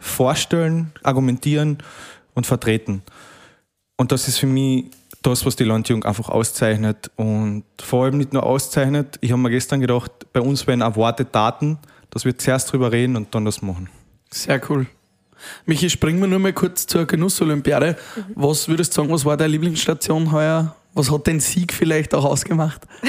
vorstellen, 0.00 0.90
argumentieren 1.04 1.78
und 2.34 2.44
vertreten. 2.44 3.02
Und 3.96 4.10
das 4.10 4.26
ist 4.26 4.38
für 4.38 4.48
mich 4.48 4.86
das, 5.28 5.46
was 5.46 5.56
die 5.56 5.64
Landjugend 5.64 6.06
einfach 6.06 6.28
auszeichnet. 6.28 7.10
Und 7.16 7.64
vor 7.80 8.04
allem 8.04 8.18
nicht 8.18 8.32
nur 8.32 8.44
auszeichnet, 8.44 9.18
ich 9.20 9.32
habe 9.32 9.40
mir 9.40 9.50
gestern 9.50 9.80
gedacht, 9.80 10.12
bei 10.32 10.40
uns 10.40 10.66
werden 10.66 10.80
Worte 10.96 11.24
Daten, 11.24 11.78
dass 12.10 12.24
wir 12.24 12.36
zuerst 12.36 12.72
drüber 12.72 12.92
reden 12.92 13.16
und 13.16 13.34
dann 13.34 13.44
das 13.44 13.62
machen. 13.62 13.88
Sehr 14.30 14.60
cool. 14.68 14.86
Michi, 15.66 15.88
springen 15.90 16.20
wir 16.20 16.26
nur 16.26 16.38
mal 16.38 16.52
kurz 16.52 16.86
zur 16.86 17.06
Genussolympiade. 17.06 17.96
Mhm. 18.16 18.22
Was 18.34 18.68
würdest 18.68 18.92
du 18.92 19.02
sagen, 19.02 19.12
was 19.12 19.24
war 19.24 19.36
deine 19.36 19.52
Lieblingsstation 19.52 20.32
heuer? 20.32 20.74
Was 20.94 21.10
hat 21.10 21.26
den 21.26 21.38
Sieg 21.38 21.72
vielleicht 21.72 22.14
auch 22.14 22.24
ausgemacht? 22.24 22.82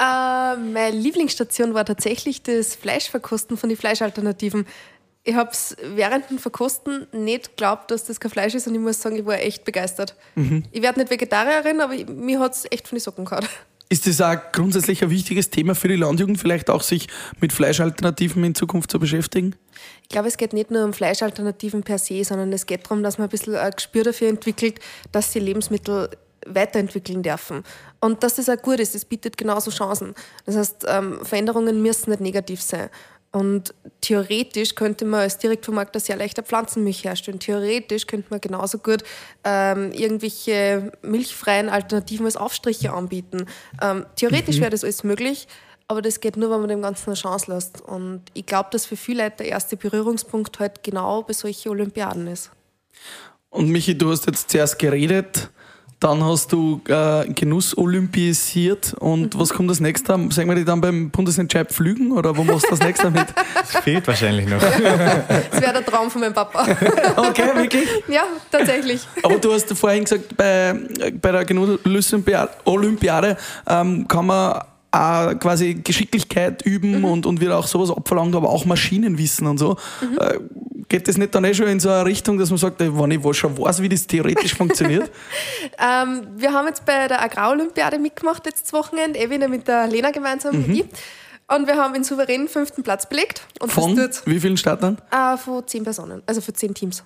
äh, 0.00 0.56
meine 0.56 0.90
Lieblingsstation 0.96 1.74
war 1.74 1.84
tatsächlich 1.84 2.42
das 2.42 2.74
Fleischverkosten 2.74 3.56
von 3.56 3.68
den 3.68 3.78
Fleischalternativen 3.78 4.66
ich 5.24 5.34
habe 5.34 5.50
es 5.52 5.76
während 5.94 6.30
dem 6.30 6.38
Verkosten 6.38 7.06
nicht 7.12 7.50
geglaubt, 7.50 7.90
dass 7.90 8.04
das 8.04 8.18
kein 8.18 8.30
Fleisch 8.30 8.54
ist 8.54 8.66
und 8.66 8.74
ich 8.74 8.80
muss 8.80 9.00
sagen, 9.00 9.16
ich 9.16 9.24
war 9.24 9.38
echt 9.38 9.64
begeistert. 9.64 10.16
Mhm. 10.34 10.64
Ich 10.72 10.82
werde 10.82 11.00
nicht 11.00 11.10
Vegetarierin, 11.10 11.80
aber 11.80 11.94
ich, 11.94 12.08
mir 12.08 12.40
hat 12.40 12.54
es 12.54 12.66
echt 12.70 12.88
von 12.88 12.96
den 12.96 13.02
Socken 13.02 13.24
gehauen. 13.24 13.46
Ist 13.88 14.06
das 14.06 14.22
auch 14.22 14.36
grundsätzlich 14.52 15.02
ein 15.02 15.10
wichtiges 15.10 15.50
Thema 15.50 15.74
für 15.74 15.86
die 15.86 15.96
Landjugend, 15.96 16.40
vielleicht 16.40 16.70
auch 16.70 16.82
sich 16.82 17.08
mit 17.40 17.52
Fleischalternativen 17.52 18.42
in 18.42 18.54
Zukunft 18.54 18.90
zu 18.90 18.98
beschäftigen? 18.98 19.54
Ich 20.04 20.08
glaube, 20.08 20.28
es 20.28 20.38
geht 20.38 20.54
nicht 20.54 20.70
nur 20.70 20.82
um 20.82 20.94
Fleischalternativen 20.94 21.82
per 21.82 21.98
se, 21.98 22.24
sondern 22.24 22.52
es 22.54 22.64
geht 22.64 22.86
darum, 22.86 23.02
dass 23.02 23.18
man 23.18 23.26
ein 23.26 23.30
bisschen 23.30 23.54
ein 23.54 23.70
Gespür 23.70 24.02
dafür 24.02 24.28
entwickelt, 24.28 24.80
dass 25.12 25.32
sie 25.32 25.40
Lebensmittel 25.40 26.08
weiterentwickeln 26.46 27.22
dürfen. 27.22 27.64
Und 28.00 28.22
dass 28.22 28.36
das 28.36 28.48
auch 28.48 28.60
gut 28.60 28.80
ist, 28.80 28.94
das 28.94 29.04
bietet 29.04 29.36
genauso 29.36 29.70
Chancen. 29.70 30.14
Das 30.46 30.56
heißt, 30.56 30.86
ähm, 30.88 31.20
Veränderungen 31.22 31.82
müssen 31.82 32.10
nicht 32.10 32.20
negativ 32.20 32.62
sein. 32.62 32.88
Und 33.32 33.74
theoretisch 34.02 34.74
könnte 34.74 35.06
man 35.06 35.20
als 35.20 35.38
Direktvermarkter 35.38 36.00
sehr 36.00 36.16
leichter 36.16 36.42
Pflanzenmilch 36.42 37.04
herstellen. 37.04 37.40
Theoretisch 37.40 38.06
könnte 38.06 38.26
man 38.28 38.42
genauso 38.42 38.76
gut 38.78 39.02
ähm, 39.42 39.90
irgendwelche 39.92 40.92
milchfreien 41.00 41.70
Alternativen 41.70 42.26
als 42.26 42.36
Aufstriche 42.36 42.92
anbieten. 42.92 43.46
Ähm, 43.80 44.04
theoretisch 44.16 44.56
mhm. 44.56 44.60
wäre 44.60 44.70
das 44.70 44.84
alles 44.84 45.02
möglich, 45.02 45.48
aber 45.88 46.02
das 46.02 46.20
geht 46.20 46.36
nur, 46.36 46.50
wenn 46.50 46.60
man 46.60 46.68
dem 46.68 46.82
Ganzen 46.82 47.08
eine 47.08 47.16
Chance 47.16 47.50
lässt. 47.50 47.80
Und 47.80 48.20
ich 48.34 48.44
glaube, 48.44 48.68
dass 48.70 48.84
für 48.84 48.96
viele 48.96 49.24
Leute 49.24 49.38
der 49.38 49.48
erste 49.48 49.78
Berührungspunkt 49.78 50.58
halt 50.58 50.82
genau 50.82 51.22
bei 51.22 51.32
solchen 51.32 51.70
Olympiaden 51.70 52.26
ist. 52.26 52.50
Und 53.48 53.70
Michi, 53.70 53.96
du 53.96 54.10
hast 54.10 54.26
jetzt 54.26 54.50
zuerst 54.50 54.78
geredet 54.78 55.50
dann 56.02 56.24
hast 56.24 56.52
du 56.52 56.80
äh, 56.88 57.26
Genuss 57.32 57.76
olympisiert 57.78 58.94
und 58.94 59.34
mhm. 59.34 59.40
was 59.40 59.50
kommt 59.50 59.70
das 59.70 59.80
nächste? 59.80 60.12
Sagen 60.30 60.48
wir 60.48 60.56
die 60.56 60.64
dann 60.64 60.80
beim 60.80 61.10
Bundesentscheid 61.10 61.72
Flügen 61.72 62.12
oder 62.12 62.36
wo 62.36 62.42
machst 62.42 62.66
du 62.66 62.70
das 62.70 62.80
nächste 62.80 63.10
mit? 63.10 63.26
Das 63.54 63.84
fehlt 63.84 64.06
wahrscheinlich 64.06 64.46
noch. 64.48 64.60
das 64.60 64.80
wäre 65.60 65.72
der 65.72 65.84
Traum 65.84 66.10
von 66.10 66.20
meinem 66.20 66.34
Papa. 66.34 66.66
Okay, 67.16 67.54
wirklich? 67.54 67.88
Ja, 68.08 68.24
tatsächlich. 68.50 69.06
Aber 69.22 69.36
du 69.36 69.52
hast 69.52 69.72
vorhin 69.78 70.04
gesagt, 70.04 70.36
bei, 70.36 70.74
bei 71.20 71.32
der 71.32 71.44
Genuss 71.44 71.78
Olympiade 72.64 73.36
ähm, 73.68 74.08
kann 74.08 74.26
man 74.26 74.60
auch 74.92 75.34
quasi 75.38 75.74
Geschicklichkeit 75.74 76.62
üben 76.62 76.98
mhm. 76.98 77.04
und, 77.06 77.26
und 77.26 77.40
wird 77.40 77.52
auch 77.52 77.66
sowas 77.66 77.90
abverlangt, 77.90 78.34
aber 78.36 78.50
auch 78.50 78.64
Maschinenwissen 78.66 79.46
und 79.46 79.58
so. 79.58 79.76
Mhm. 80.00 80.18
Äh, 80.18 80.38
geht 80.88 81.08
das 81.08 81.16
nicht 81.16 81.34
dann 81.34 81.44
eh 81.44 81.54
schon 81.54 81.66
in 81.66 81.80
so 81.80 81.88
eine 81.88 82.04
Richtung, 82.04 82.38
dass 82.38 82.50
man 82.50 82.58
sagt, 82.58 82.78
wenn 82.78 83.10
ich 83.10 83.36
schon 83.36 83.56
weiß, 83.56 83.80
wie 83.80 83.88
das 83.88 84.06
theoretisch 84.06 84.54
funktioniert? 84.56 85.10
ähm, 85.78 86.26
wir 86.36 86.52
haben 86.52 86.66
jetzt 86.66 86.84
bei 86.84 87.08
der 87.08 87.22
Agrarolympiade 87.22 87.98
mitgemacht 87.98 88.44
letztes 88.44 88.72
Wochenende, 88.74 89.18
eh 89.18 89.30
wieder 89.30 89.48
mit 89.48 89.66
der 89.66 89.86
Lena 89.88 90.10
gemeinsam 90.10 90.66
mhm. 90.66 90.74
ich. 90.74 90.84
Und 91.48 91.66
wir 91.66 91.76
haben 91.76 91.92
den 91.94 92.04
souveränen 92.04 92.48
fünften 92.48 92.82
Platz 92.82 93.08
belegt. 93.08 93.46
Und 93.60 93.72
von 93.72 93.96
wie 94.26 94.40
vielen 94.40 94.56
Startern? 94.56 94.98
Äh, 95.10 95.36
von 95.38 95.66
zehn 95.66 95.84
Personen, 95.84 96.22
also 96.26 96.40
für 96.40 96.52
zehn 96.52 96.74
Teams. 96.74 97.02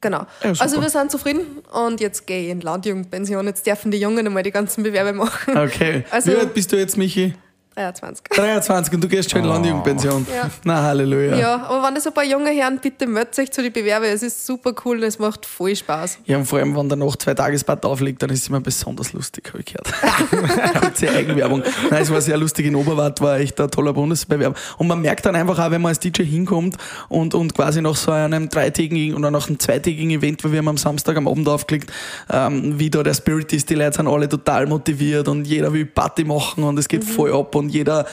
Genau. 0.00 0.26
Ja, 0.42 0.52
also 0.58 0.80
wir 0.82 0.90
sind 0.90 1.10
zufrieden 1.10 1.60
und 1.72 2.00
jetzt 2.00 2.26
gehe 2.26 2.44
ich 2.44 2.48
in 2.50 2.60
Landjugendpension. 2.60 3.46
Jetzt 3.46 3.66
dürfen 3.66 3.90
die 3.90 3.98
Jungen 3.98 4.26
einmal 4.26 4.42
die 4.42 4.50
ganzen 4.50 4.82
Bewerbe 4.82 5.12
machen. 5.12 5.56
Okay. 5.56 6.04
Also- 6.10 6.32
Wie 6.32 6.36
alt 6.36 6.52
bist 6.54 6.72
du 6.72 6.76
jetzt, 6.76 6.96
Michi? 6.96 7.34
23. 7.74 8.24
23 8.30 8.94
und 8.94 9.04
du 9.04 9.08
gehst 9.08 9.30
schon 9.30 9.42
in 9.42 9.48
Landjugendpension. 9.48 10.26
Ja. 10.34 10.50
Na, 10.64 10.82
Halleluja. 10.82 11.36
Ja. 11.36 11.54
aber 11.66 11.86
wenn 11.86 11.94
das 11.94 12.06
ein 12.06 12.12
paar 12.12 12.24
junge 12.24 12.50
Herren, 12.50 12.78
bitte 12.80 13.06
meldet 13.06 13.38
euch 13.38 13.50
zu 13.50 13.62
den 13.62 13.72
Bewerbe. 13.72 14.06
Es 14.06 14.22
ist 14.22 14.46
super 14.46 14.72
cool 14.84 14.98
und 14.98 15.02
es 15.02 15.18
macht 15.18 15.44
voll 15.44 15.74
Spaß. 15.74 16.18
Ja, 16.26 16.36
und 16.36 16.46
vor 16.46 16.58
allem, 16.58 16.76
wenn 16.76 16.88
danach 16.88 17.16
zwei 17.16 17.34
Tagesbad 17.34 17.84
aufliegt, 17.84 18.22
dann 18.22 18.30
ist 18.30 18.42
es 18.42 18.48
immer 18.48 18.60
besonders 18.60 19.12
lustig, 19.12 19.48
habe 19.48 19.60
ich 19.60 19.66
gehört. 19.66 20.80
Kurze 20.80 21.10
Eigenwerbung. 21.10 21.62
Nein, 21.90 22.02
es 22.02 22.10
war 22.10 22.20
sehr 22.20 22.36
lustig. 22.36 22.66
In 22.66 22.76
Oberwart 22.76 23.20
war 23.20 23.38
echt 23.38 23.60
ein 23.60 23.70
toller 23.70 23.92
Bundesbewerb. 23.92 24.56
Und 24.78 24.86
man 24.86 25.00
merkt 25.00 25.26
dann 25.26 25.34
einfach 25.34 25.58
auch, 25.58 25.70
wenn 25.70 25.82
man 25.82 25.90
als 25.90 25.98
DJ 25.98 26.22
hinkommt 26.22 26.76
und, 27.08 27.34
und 27.34 27.54
quasi 27.54 27.80
nach 27.80 27.96
so 27.96 28.12
einem 28.12 28.48
dreitägigen 28.48 29.16
oder 29.16 29.30
nach 29.30 29.48
einem 29.48 29.58
zweitägigen 29.58 30.10
Event, 30.10 30.44
weil 30.44 30.52
wir 30.52 30.58
haben 30.58 30.68
am 30.68 30.78
Samstag 30.78 31.16
am 31.16 31.26
Abend 31.26 31.48
aufgelegt, 31.48 31.92
ähm, 32.30 32.78
wie 32.78 32.90
da 32.90 33.02
der 33.02 33.14
Spirit 33.14 33.52
ist. 33.52 33.68
Die 33.68 33.74
Leute 33.74 33.96
sind 33.96 34.06
alle 34.06 34.28
total 34.28 34.66
motiviert 34.66 35.26
und 35.28 35.44
jeder 35.44 35.72
will 35.72 35.86
Party 35.86 36.24
machen 36.24 36.62
und 36.64 36.78
es 36.78 36.88
geht 36.88 37.04
voll 37.04 37.32
ab 37.32 37.54
und 37.54 37.63
jeder 37.68 38.06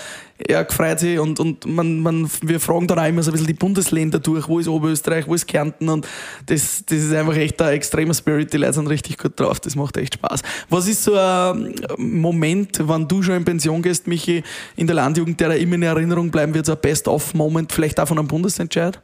ja, 0.50 0.64
gefreut 0.64 1.00
sich 1.00 1.20
und, 1.20 1.40
und 1.40 1.66
man, 1.66 2.00
man, 2.00 2.30
wir 2.42 2.60
fragen 2.60 2.88
dann 2.88 2.98
auch 3.00 3.06
immer 3.08 3.22
so 3.22 3.30
ein 3.30 3.34
bisschen 3.34 3.48
die 3.48 3.54
Bundesländer 3.54 4.20
durch, 4.20 4.48
wo 4.48 4.60
ist 4.60 4.68
Oberösterreich, 4.68 5.28
wo 5.28 5.36
ist 5.36 5.48
Kärnten 5.48 5.88
und 5.90 6.08
das, 6.48 6.84
das 6.86 6.98
ist 6.98 7.14
einfach 7.14 7.36
echt 7.36 7.62
ein 7.62 7.74
extremer 7.74 8.14
Spirit, 8.14 8.52
die 8.52 8.58
Leute 8.58 8.74
sind 8.74 8.88
richtig 8.88 9.18
gut 9.18 9.40
drauf, 9.40 9.60
das 9.60 9.76
macht 9.76 9.98
echt 9.98 10.16
Spaß. 10.16 10.42
Was 10.70 10.88
ist 10.88 11.04
so 11.04 11.16
ein 11.16 11.76
Moment, 11.98 12.80
wann 12.82 13.08
du 13.08 13.22
schon 13.22 13.36
in 13.36 13.46
Pension 13.46 13.82
gehst, 13.82 14.08
Michi, 14.08 14.44
in 14.76 14.88
der 14.88 14.96
Landjugend, 14.96 15.40
der 15.40 15.50
da 15.50 15.56
immer 15.56 15.76
in 15.76 15.84
Erinnerung 15.84 16.32
bleiben 16.32 16.54
wird, 16.54 16.66
so 16.66 16.72
ein 16.72 16.80
Best-of-Moment, 16.82 17.72
vielleicht 17.72 18.00
auch 18.00 18.08
von 18.08 18.18
einem 18.18 18.28
Bundesentscheid? 18.28 19.00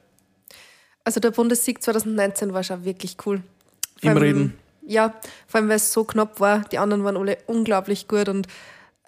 Also 1.03 1.19
der 1.19 1.31
Bundessieg 1.31 1.81
2019 1.81 2.53
war 2.53 2.63
schon 2.63 2.83
wirklich 2.83 3.15
cool. 3.25 3.41
Im 4.01 4.09
allem- 4.09 4.21
Reden. 4.21 4.53
Ja, 4.89 5.13
vor 5.47 5.59
allem 5.59 5.69
weil 5.69 5.75
es 5.75 5.91
so 5.91 6.05
knapp 6.05 6.39
war. 6.39 6.61
Die 6.71 6.77
anderen 6.77 7.03
waren 7.03 7.17
alle 7.17 7.37
unglaublich 7.45 8.07
gut 8.07 8.29
und 8.29 8.47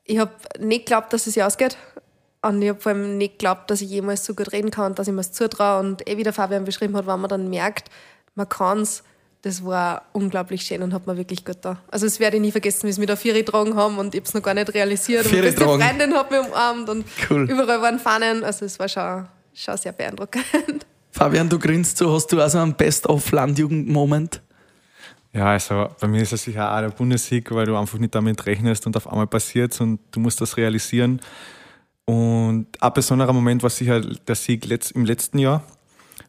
ich 0.09 0.17
habe 0.17 0.31
nicht 0.59 0.85
geglaubt, 0.85 1.13
dass 1.13 1.27
es 1.27 1.33
sich 1.35 1.43
ausgeht. 1.43 1.77
Und 2.41 2.61
ich 2.61 2.69
habe 2.69 2.79
vor 2.79 2.91
allem 2.93 3.17
nicht 3.17 3.33
geglaubt, 3.39 3.69
dass 3.69 3.81
ich 3.81 3.89
jemals 3.89 4.25
so 4.25 4.33
gut 4.33 4.51
reden 4.53 4.71
kann 4.71 4.87
und 4.87 4.99
dass 4.99 5.07
ich 5.07 5.13
mir 5.13 5.21
es 5.21 5.31
zutraue. 5.33 5.79
Und 5.81 6.07
eh 6.09 6.17
wie 6.17 6.23
der 6.23 6.33
Fabian 6.33 6.63
beschrieben 6.65 6.95
hat, 6.95 7.05
wenn 7.05 7.19
man 7.19 7.29
dann 7.29 7.49
merkt, 7.49 7.89
man 8.35 8.47
kann 8.47 8.79
es, 8.81 9.03
das 9.41 9.63
war 9.65 10.03
unglaublich 10.13 10.61
schön 10.63 10.81
und 10.81 10.93
hat 10.93 11.05
mir 11.05 11.15
wirklich 11.17 11.43
gut 11.45 11.57
da. 11.61 11.77
Also 11.91 12.05
das 12.05 12.19
werde 12.19 12.37
ich 12.37 12.41
nie 12.41 12.51
vergessen, 12.51 12.87
wie 12.87 12.91
sie 12.93 12.99
mich 13.01 13.07
da 13.07 13.15
Vieri 13.15 13.39
getragen 13.43 13.75
haben 13.75 13.97
und 13.97 14.15
ich 14.15 14.21
habe 14.21 14.27
es 14.27 14.33
noch 14.33 14.41
gar 14.41 14.53
nicht 14.53 14.73
realisiert. 14.73 15.25
Und 15.25 15.33
meine 15.33 15.53
tragen. 15.53 15.81
Freundin 15.81 16.13
hat 16.13 16.31
mich 16.31 16.39
umarmt 16.39 16.89
und 16.89 17.05
Cool. 17.29 17.49
überall 17.49 17.81
waren 17.81 17.99
Fahnen. 17.99 18.43
Also 18.43 18.65
es 18.65 18.79
war 18.79 18.87
schon, 18.89 19.27
schon 19.53 19.77
sehr 19.77 19.91
beeindruckend. 19.91 20.85
Fabian, 21.11 21.49
du 21.49 21.59
grinst 21.59 21.97
so, 21.97 22.13
hast 22.13 22.27
du 22.31 22.41
auch 22.41 22.49
so 22.49 22.59
einen 22.59 22.73
Best-of-Landjugend-Moment? 22.75 24.41
Ja, 25.33 25.51
also 25.51 25.89
bei 25.99 26.07
mir 26.07 26.21
ist 26.21 26.33
es 26.33 26.43
sicher 26.43 26.73
auch 26.75 26.79
der 26.81 26.89
Bundessieg, 26.89 27.51
weil 27.51 27.65
du 27.65 27.77
einfach 27.77 27.99
nicht 27.99 28.15
damit 28.15 28.45
rechnest 28.45 28.87
und 28.87 28.97
auf 28.97 29.07
einmal 29.07 29.27
passiert 29.27 29.79
und 29.79 29.99
du 30.11 30.19
musst 30.19 30.41
das 30.41 30.57
realisieren. 30.57 31.21
Und 32.05 32.65
ein 32.79 32.93
besonderer 32.93 33.33
Moment 33.33 33.61
war 33.61 33.69
sicher 33.69 34.01
der 34.01 34.35
Sieg 34.35 34.67
im 34.95 35.05
letzten 35.05 35.37
Jahr, 35.37 35.63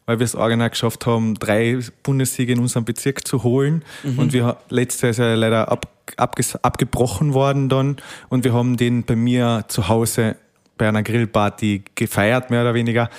weil 0.05 0.19
wir 0.19 0.25
es 0.25 0.35
original 0.35 0.69
geschafft 0.69 1.07
haben, 1.07 1.33
drei 1.33 1.79
Bundessiege 2.03 2.53
in 2.53 2.59
unserem 2.59 2.85
Bezirk 2.85 3.27
zu 3.27 3.41
holen. 3.41 3.83
Und 4.17 4.33
wir 4.33 4.57
letztes 4.69 5.01
Jahr 5.01 5.09
ist 5.09 5.17
ja 5.17 5.33
leider 5.33 5.71
ab, 5.71 5.87
abges, 6.17 6.55
abgebrochen 6.63 7.33
worden 7.33 7.69
dann. 7.69 7.97
Und 8.29 8.43
wir 8.43 8.53
haben 8.53 8.77
den 8.77 9.03
bei 9.03 9.15
mir 9.15 9.65
zu 9.69 9.87
Hause 9.87 10.35
bei 10.77 10.87
einer 10.87 11.01
Grillparty 11.01 11.83
gefeiert, 11.95 12.51
mehr 12.51 12.61
oder 12.61 12.75
weniger. 12.75 13.09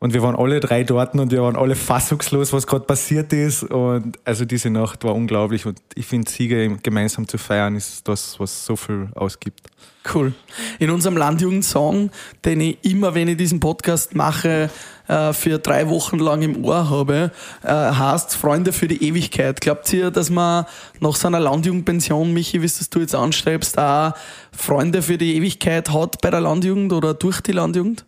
Und 0.00 0.14
wir 0.14 0.22
waren 0.22 0.36
alle 0.36 0.60
drei 0.60 0.84
dort 0.84 1.14
und 1.14 1.32
wir 1.32 1.42
waren 1.42 1.56
alle 1.56 1.74
fassungslos, 1.74 2.52
was 2.52 2.68
gerade 2.68 2.84
passiert 2.84 3.32
ist. 3.32 3.64
Und 3.64 4.16
also 4.24 4.44
diese 4.44 4.70
Nacht 4.70 5.02
war 5.02 5.14
unglaublich. 5.14 5.66
Und 5.66 5.80
ich 5.96 6.06
finde, 6.06 6.30
Siege 6.30 6.76
gemeinsam 6.82 7.26
zu 7.26 7.36
feiern 7.36 7.74
ist 7.74 8.06
das, 8.06 8.38
was 8.38 8.64
so 8.64 8.76
viel 8.76 9.08
ausgibt. 9.16 9.68
Cool. 10.14 10.32
In 10.78 10.90
unserem 10.90 11.16
Landjugendsong, 11.16 12.10
den 12.44 12.60
ich 12.60 12.78
immer, 12.82 13.14
wenn 13.14 13.26
ich 13.26 13.36
diesen 13.36 13.58
Podcast 13.58 14.14
mache, 14.14 14.70
äh, 15.08 15.32
für 15.32 15.58
drei 15.58 15.88
Wochen 15.88 16.18
lang 16.18 16.42
im 16.42 16.64
Ohr 16.64 16.88
habe, 16.88 17.32
äh, 17.64 17.68
heißt 17.68 18.36
Freunde 18.36 18.72
für 18.72 18.86
die 18.86 19.02
Ewigkeit. 19.02 19.60
Glaubt 19.60 19.92
ihr, 19.92 20.12
dass 20.12 20.30
man 20.30 20.64
nach 21.00 21.16
so 21.16 21.26
einer 21.26 21.40
Landjugendpension, 21.40 22.32
Michi, 22.32 22.62
wie 22.62 22.66
es 22.66 22.88
du 22.88 23.00
jetzt 23.00 23.16
anstrebst, 23.16 23.76
da 23.76 24.14
Freunde 24.52 25.02
für 25.02 25.18
die 25.18 25.36
Ewigkeit 25.36 25.90
hat 25.92 26.20
bei 26.20 26.30
der 26.30 26.40
Landjugend 26.40 26.92
oder 26.92 27.14
durch 27.14 27.40
die 27.40 27.52
Landjugend? 27.52 28.04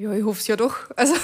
Ja, 0.00 0.14
ich 0.14 0.24
hoffe 0.24 0.40
es 0.40 0.46
ja 0.46 0.56
doch. 0.56 0.76
Also 0.96 1.14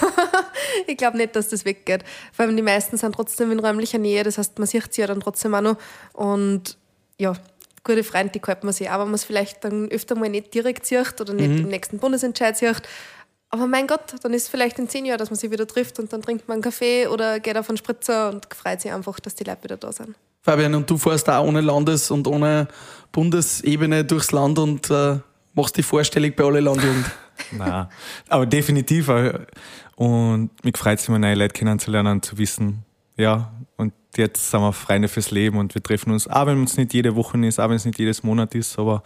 ich 0.86 0.98
glaube 0.98 1.16
nicht, 1.16 1.34
dass 1.34 1.48
das 1.48 1.64
weggeht. 1.64 2.04
Vor 2.30 2.44
allem 2.44 2.56
die 2.56 2.62
meisten 2.62 2.98
sind 2.98 3.14
trotzdem 3.14 3.50
in 3.50 3.58
räumlicher 3.58 3.96
Nähe, 3.96 4.22
das 4.22 4.36
heißt, 4.36 4.58
man 4.58 4.68
sieht 4.68 4.92
sie 4.92 5.00
ja 5.00 5.06
dann 5.06 5.20
trotzdem 5.20 5.54
auch 5.54 5.62
noch. 5.62 5.76
Und 6.12 6.76
ja, 7.18 7.32
gute 7.84 8.04
Freunde, 8.04 8.32
die 8.34 8.40
kauft 8.40 8.64
man 8.64 8.74
sich 8.74 8.90
auch, 8.90 8.98
wenn 8.98 9.06
man 9.06 9.14
es 9.14 9.24
vielleicht 9.24 9.64
dann 9.64 9.88
öfter 9.90 10.14
mal 10.14 10.28
nicht 10.28 10.52
direkt 10.52 10.84
sieht 10.84 11.18
oder 11.22 11.32
nicht 11.32 11.58
im 11.58 11.68
nächsten 11.68 11.98
Bundesentscheid 11.98 12.54
sieht. 12.58 12.82
Aber 13.48 13.66
mein 13.66 13.86
Gott, 13.86 14.14
dann 14.22 14.34
ist 14.34 14.42
es 14.42 14.48
vielleicht 14.48 14.78
in 14.78 14.90
zehn 14.90 15.06
Jahren, 15.06 15.18
dass 15.18 15.30
man 15.30 15.38
sich 15.38 15.50
wieder 15.50 15.66
trifft 15.66 15.98
und 15.98 16.12
dann 16.12 16.20
trinkt 16.20 16.46
man 16.46 16.56
einen 16.56 16.62
Kaffee 16.62 17.06
oder 17.06 17.40
geht 17.40 17.56
auf 17.56 17.70
einen 17.70 17.78
Spritzer 17.78 18.28
und 18.28 18.46
freut 18.54 18.82
sich 18.82 18.92
einfach, 18.92 19.18
dass 19.20 19.34
die 19.36 19.44
Leute 19.44 19.64
wieder 19.64 19.76
da 19.78 19.90
sind. 19.90 20.14
Fabian, 20.42 20.74
und 20.74 20.90
du 20.90 20.98
fährst 20.98 21.30
auch 21.30 21.46
ohne 21.46 21.62
Landes- 21.62 22.10
und 22.10 22.28
ohne 22.28 22.68
Bundesebene 23.10 24.04
durchs 24.04 24.32
Land 24.32 24.58
und 24.58 24.90
äh, 24.90 25.18
machst 25.54 25.78
dich 25.78 25.86
vorstellig 25.86 26.36
bei 26.36 26.44
alle 26.44 26.60
Landjugend. 26.60 27.06
Nein, 27.52 27.86
aber 28.28 28.46
definitiv. 28.46 29.08
äh, 29.08 29.46
Und 29.96 30.50
mich 30.64 30.76
freut 30.76 30.98
es 30.98 31.08
immer, 31.08 31.18
neue 31.18 31.34
Leute 31.34 31.54
kennenzulernen 31.54 32.12
und 32.12 32.24
zu 32.24 32.36
wissen, 32.38 32.84
ja, 33.16 33.52
und 33.76 33.94
jetzt 34.16 34.50
sind 34.50 34.60
wir 34.60 34.72
Freunde 34.72 35.08
fürs 35.08 35.30
Leben 35.30 35.58
und 35.58 35.74
wir 35.74 35.82
treffen 35.82 36.12
uns, 36.12 36.28
auch 36.28 36.46
wenn 36.46 36.62
es 36.64 36.76
nicht 36.76 36.92
jede 36.92 37.16
Woche 37.16 37.38
ist, 37.46 37.58
auch 37.58 37.68
wenn 37.68 37.76
es 37.76 37.84
nicht 37.84 37.98
jedes 37.98 38.22
Monat 38.22 38.54
ist, 38.54 38.78
aber 38.78 39.02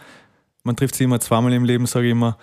man 0.64 0.76
trifft 0.76 0.96
sich 0.96 1.04
immer 1.04 1.20
zweimal 1.20 1.52
im 1.52 1.64
Leben, 1.64 1.86
sage 1.86 2.06
ich 2.06 2.12
immer. 2.12 2.36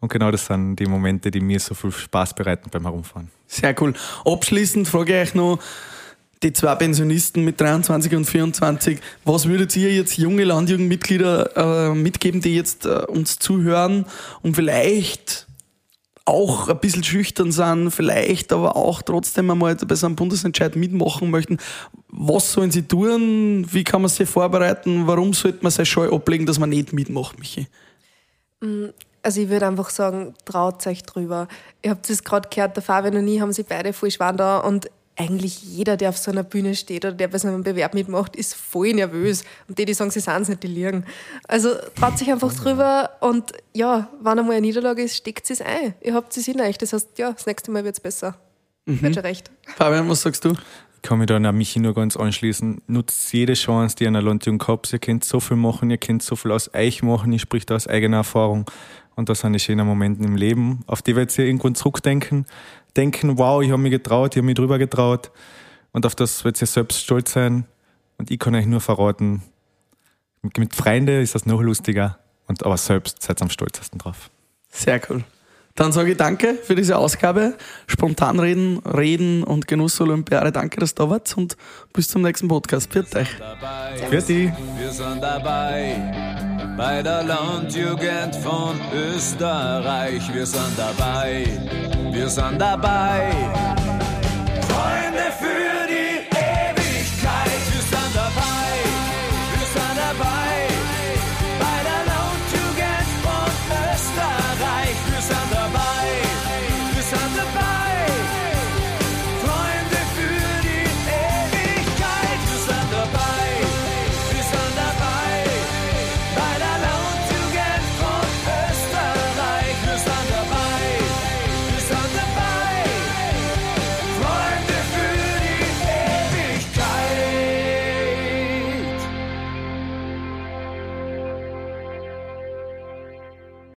Und 0.00 0.10
genau 0.10 0.30
das 0.30 0.46
sind 0.46 0.76
die 0.76 0.86
Momente, 0.86 1.30
die 1.30 1.40
mir 1.40 1.60
so 1.60 1.74
viel 1.74 1.92
Spaß 1.92 2.34
bereiten 2.34 2.70
beim 2.70 2.84
Herumfahren. 2.84 3.30
Sehr 3.46 3.74
cool. 3.82 3.92
Abschließend 4.24 4.88
frage 4.88 5.20
ich 5.22 5.28
euch 5.28 5.34
noch, 5.34 5.58
die 6.42 6.52
zwei 6.52 6.74
Pensionisten 6.74 7.44
mit 7.44 7.60
23 7.60 8.14
und 8.14 8.24
24, 8.24 8.98
was 9.24 9.46
würdet 9.46 9.76
ihr 9.76 9.92
jetzt 9.92 10.16
junge 10.16 10.44
Landjugendmitglieder 10.44 11.90
äh, 11.90 11.94
mitgeben, 11.94 12.40
die 12.40 12.56
jetzt 12.56 12.86
äh, 12.86 13.04
uns 13.06 13.38
zuhören 13.38 14.06
und 14.42 14.54
vielleicht 14.54 15.46
auch 16.24 16.68
ein 16.68 16.78
bisschen 16.78 17.02
schüchtern 17.02 17.52
sind, 17.52 17.90
vielleicht 17.90 18.52
aber 18.52 18.76
auch 18.76 19.02
trotzdem 19.02 19.50
einmal 19.50 19.74
bei 19.74 19.94
so 19.94 20.06
einem 20.06 20.16
Bundesentscheid 20.16 20.76
mitmachen 20.76 21.30
möchten. 21.30 21.58
Was 22.08 22.52
sollen 22.52 22.70
sie 22.70 22.82
tun? 22.82 23.66
Wie 23.70 23.84
kann 23.84 24.02
man 24.02 24.08
sich 24.08 24.28
vorbereiten? 24.28 25.06
Warum 25.06 25.32
sollte 25.32 25.58
man 25.62 25.72
sich 25.72 25.88
Scheu 25.88 26.10
ablegen, 26.10 26.46
dass 26.46 26.58
man 26.58 26.70
nicht 26.70 26.92
mitmacht, 26.92 27.38
Michi? 27.38 27.66
Also 29.22 29.40
ich 29.40 29.48
würde 29.48 29.66
einfach 29.66 29.90
sagen, 29.90 30.34
traut 30.44 30.86
euch 30.86 31.02
drüber. 31.02 31.48
Ihr 31.82 31.90
habt 31.90 32.08
es 32.08 32.22
gerade 32.22 32.48
gehört, 32.48 32.76
der 32.76 32.82
Fabian 32.82 33.16
und 33.16 33.28
ich 33.28 33.40
haben 33.40 33.52
sie 33.52 33.64
beide 33.64 33.92
voll 33.92 34.10
da 34.10 34.58
und 34.58 34.88
eigentlich 35.20 35.62
jeder, 35.62 35.98
der 35.98 36.08
auf 36.08 36.16
so 36.16 36.30
einer 36.30 36.42
Bühne 36.42 36.74
steht 36.74 37.04
oder 37.04 37.14
der 37.14 37.28
bei 37.28 37.36
so 37.36 37.48
einem 37.48 37.62
Bewerb 37.62 37.92
mitmacht, 37.92 38.34
ist 38.36 38.54
voll 38.54 38.94
nervös. 38.94 39.44
Und 39.68 39.78
die, 39.78 39.84
die 39.84 39.92
sagen, 39.92 40.10
sie 40.10 40.20
sind 40.20 40.42
es 40.42 40.48
nicht, 40.48 40.62
die 40.62 40.68
liegen. 40.68 41.04
Also 41.46 41.74
traut 41.94 42.18
sich 42.18 42.30
einfach 42.30 42.52
drüber 42.54 43.10
und 43.20 43.52
ja, 43.74 44.08
wenn 44.22 44.38
einmal 44.38 44.56
eine 44.56 44.62
Niederlage 44.62 45.02
ist, 45.02 45.16
steckt 45.16 45.50
es 45.50 45.60
ein. 45.60 45.94
Ihr 46.00 46.14
habt 46.14 46.34
es 46.34 46.48
in 46.48 46.60
euch. 46.60 46.78
Das 46.78 46.94
heißt, 46.94 47.18
ja, 47.18 47.32
das 47.32 47.44
nächste 47.46 47.70
Mal 47.70 47.84
wird 47.84 47.96
es 47.96 48.00
besser. 48.00 48.36
Wird 48.86 49.14
schon 49.14 49.22
recht. 49.22 49.50
Fabian, 49.76 50.08
was 50.08 50.22
sagst 50.22 50.44
du? 50.44 50.54
Ich 51.02 51.02
kann 51.02 51.18
mich 51.18 51.28
da 51.28 51.36
an 51.36 51.56
Michi 51.56 51.80
nur 51.80 51.94
ganz 51.94 52.16
anschließen. 52.16 52.82
Nutzt 52.86 53.32
jede 53.32 53.54
Chance, 53.54 53.96
die 53.96 54.04
ihr 54.04 54.08
in 54.08 54.14
der 54.14 54.22
Landjugend 54.22 54.66
habt. 54.68 54.92
Ihr 54.92 54.98
könnt 54.98 55.24
so 55.24 55.38
viel 55.38 55.56
machen, 55.56 55.90
ihr 55.90 55.98
könnt 55.98 56.22
so 56.22 56.34
viel 56.34 56.50
aus 56.50 56.74
euch 56.74 57.02
machen. 57.02 57.32
Ich 57.32 57.42
spreche 57.42 57.66
da 57.66 57.76
aus 57.76 57.86
eigener 57.86 58.18
Erfahrung. 58.18 58.66
Und 59.20 59.28
das 59.28 59.40
sind 59.40 59.52
die 59.52 59.58
schönen 59.58 59.86
Momente 59.86 60.24
im 60.24 60.34
Leben, 60.34 60.80
auf 60.86 61.02
die 61.02 61.14
werdet 61.14 61.36
ihr 61.36 61.44
irgendwann 61.44 61.74
zurückdenken. 61.74 62.46
Denken, 62.96 63.38
wow, 63.38 63.62
ich 63.62 63.70
habe 63.70 63.82
mich 63.82 63.92
getraut, 63.92 64.34
ich 64.34 64.38
habe 64.38 64.46
mich 64.46 64.56
drüber 64.56 64.78
getraut. 64.78 65.30
Und 65.92 66.06
auf 66.06 66.14
das 66.14 66.44
werdet 66.44 66.60
ihr 66.60 66.66
selbst 66.66 67.02
stolz 67.02 67.32
sein. 67.32 67.66
Und 68.18 68.30
ich 68.30 68.38
kann 68.38 68.54
euch 68.54 68.66
nur 68.66 68.80
verraten, 68.80 69.42
mit, 70.42 70.58
mit 70.58 70.74
Freunden 70.74 71.20
ist 71.20 71.34
das 71.34 71.46
noch 71.46 71.60
lustiger. 71.60 72.18
Und 72.46 72.64
aber 72.64 72.76
selbst 72.76 73.22
seid 73.22 73.40
ihr 73.40 73.42
am 73.42 73.50
stolzesten 73.50 73.98
drauf. 73.98 74.30
Sehr 74.68 75.00
cool. 75.08 75.24
Dann 75.76 75.92
sage 75.92 76.10
ich 76.12 76.16
danke 76.16 76.54
für 76.54 76.74
diese 76.74 76.98
Ausgabe. 76.98 77.56
Spontan 77.86 78.40
reden, 78.40 78.78
reden 78.80 79.44
und 79.44 79.68
Genuss 79.68 80.00
Olympiade. 80.00 80.52
Danke, 80.52 80.80
dass 80.80 80.94
du 80.94 81.04
da 81.04 81.10
wart 81.10 81.34
und 81.36 81.56
bis 81.92 82.08
zum 82.08 82.22
nächsten 82.22 82.48
Podcast. 82.48 82.90
Pfiat 82.90 83.14
euch. 83.16 83.28
Für 84.10 84.20
die. 84.20 84.52
Wir 84.78 84.90
sind 84.90 85.22
dabei 85.22 85.96
bei 86.76 87.02
der 87.02 87.22
Landjugend 87.22 88.36
von 88.42 88.78
Österreich. 88.94 90.34
Wir 90.34 90.46
sind 90.46 90.76
dabei, 90.76 91.44
wir 92.12 92.28
sind 92.28 92.60
dabei 92.60 93.32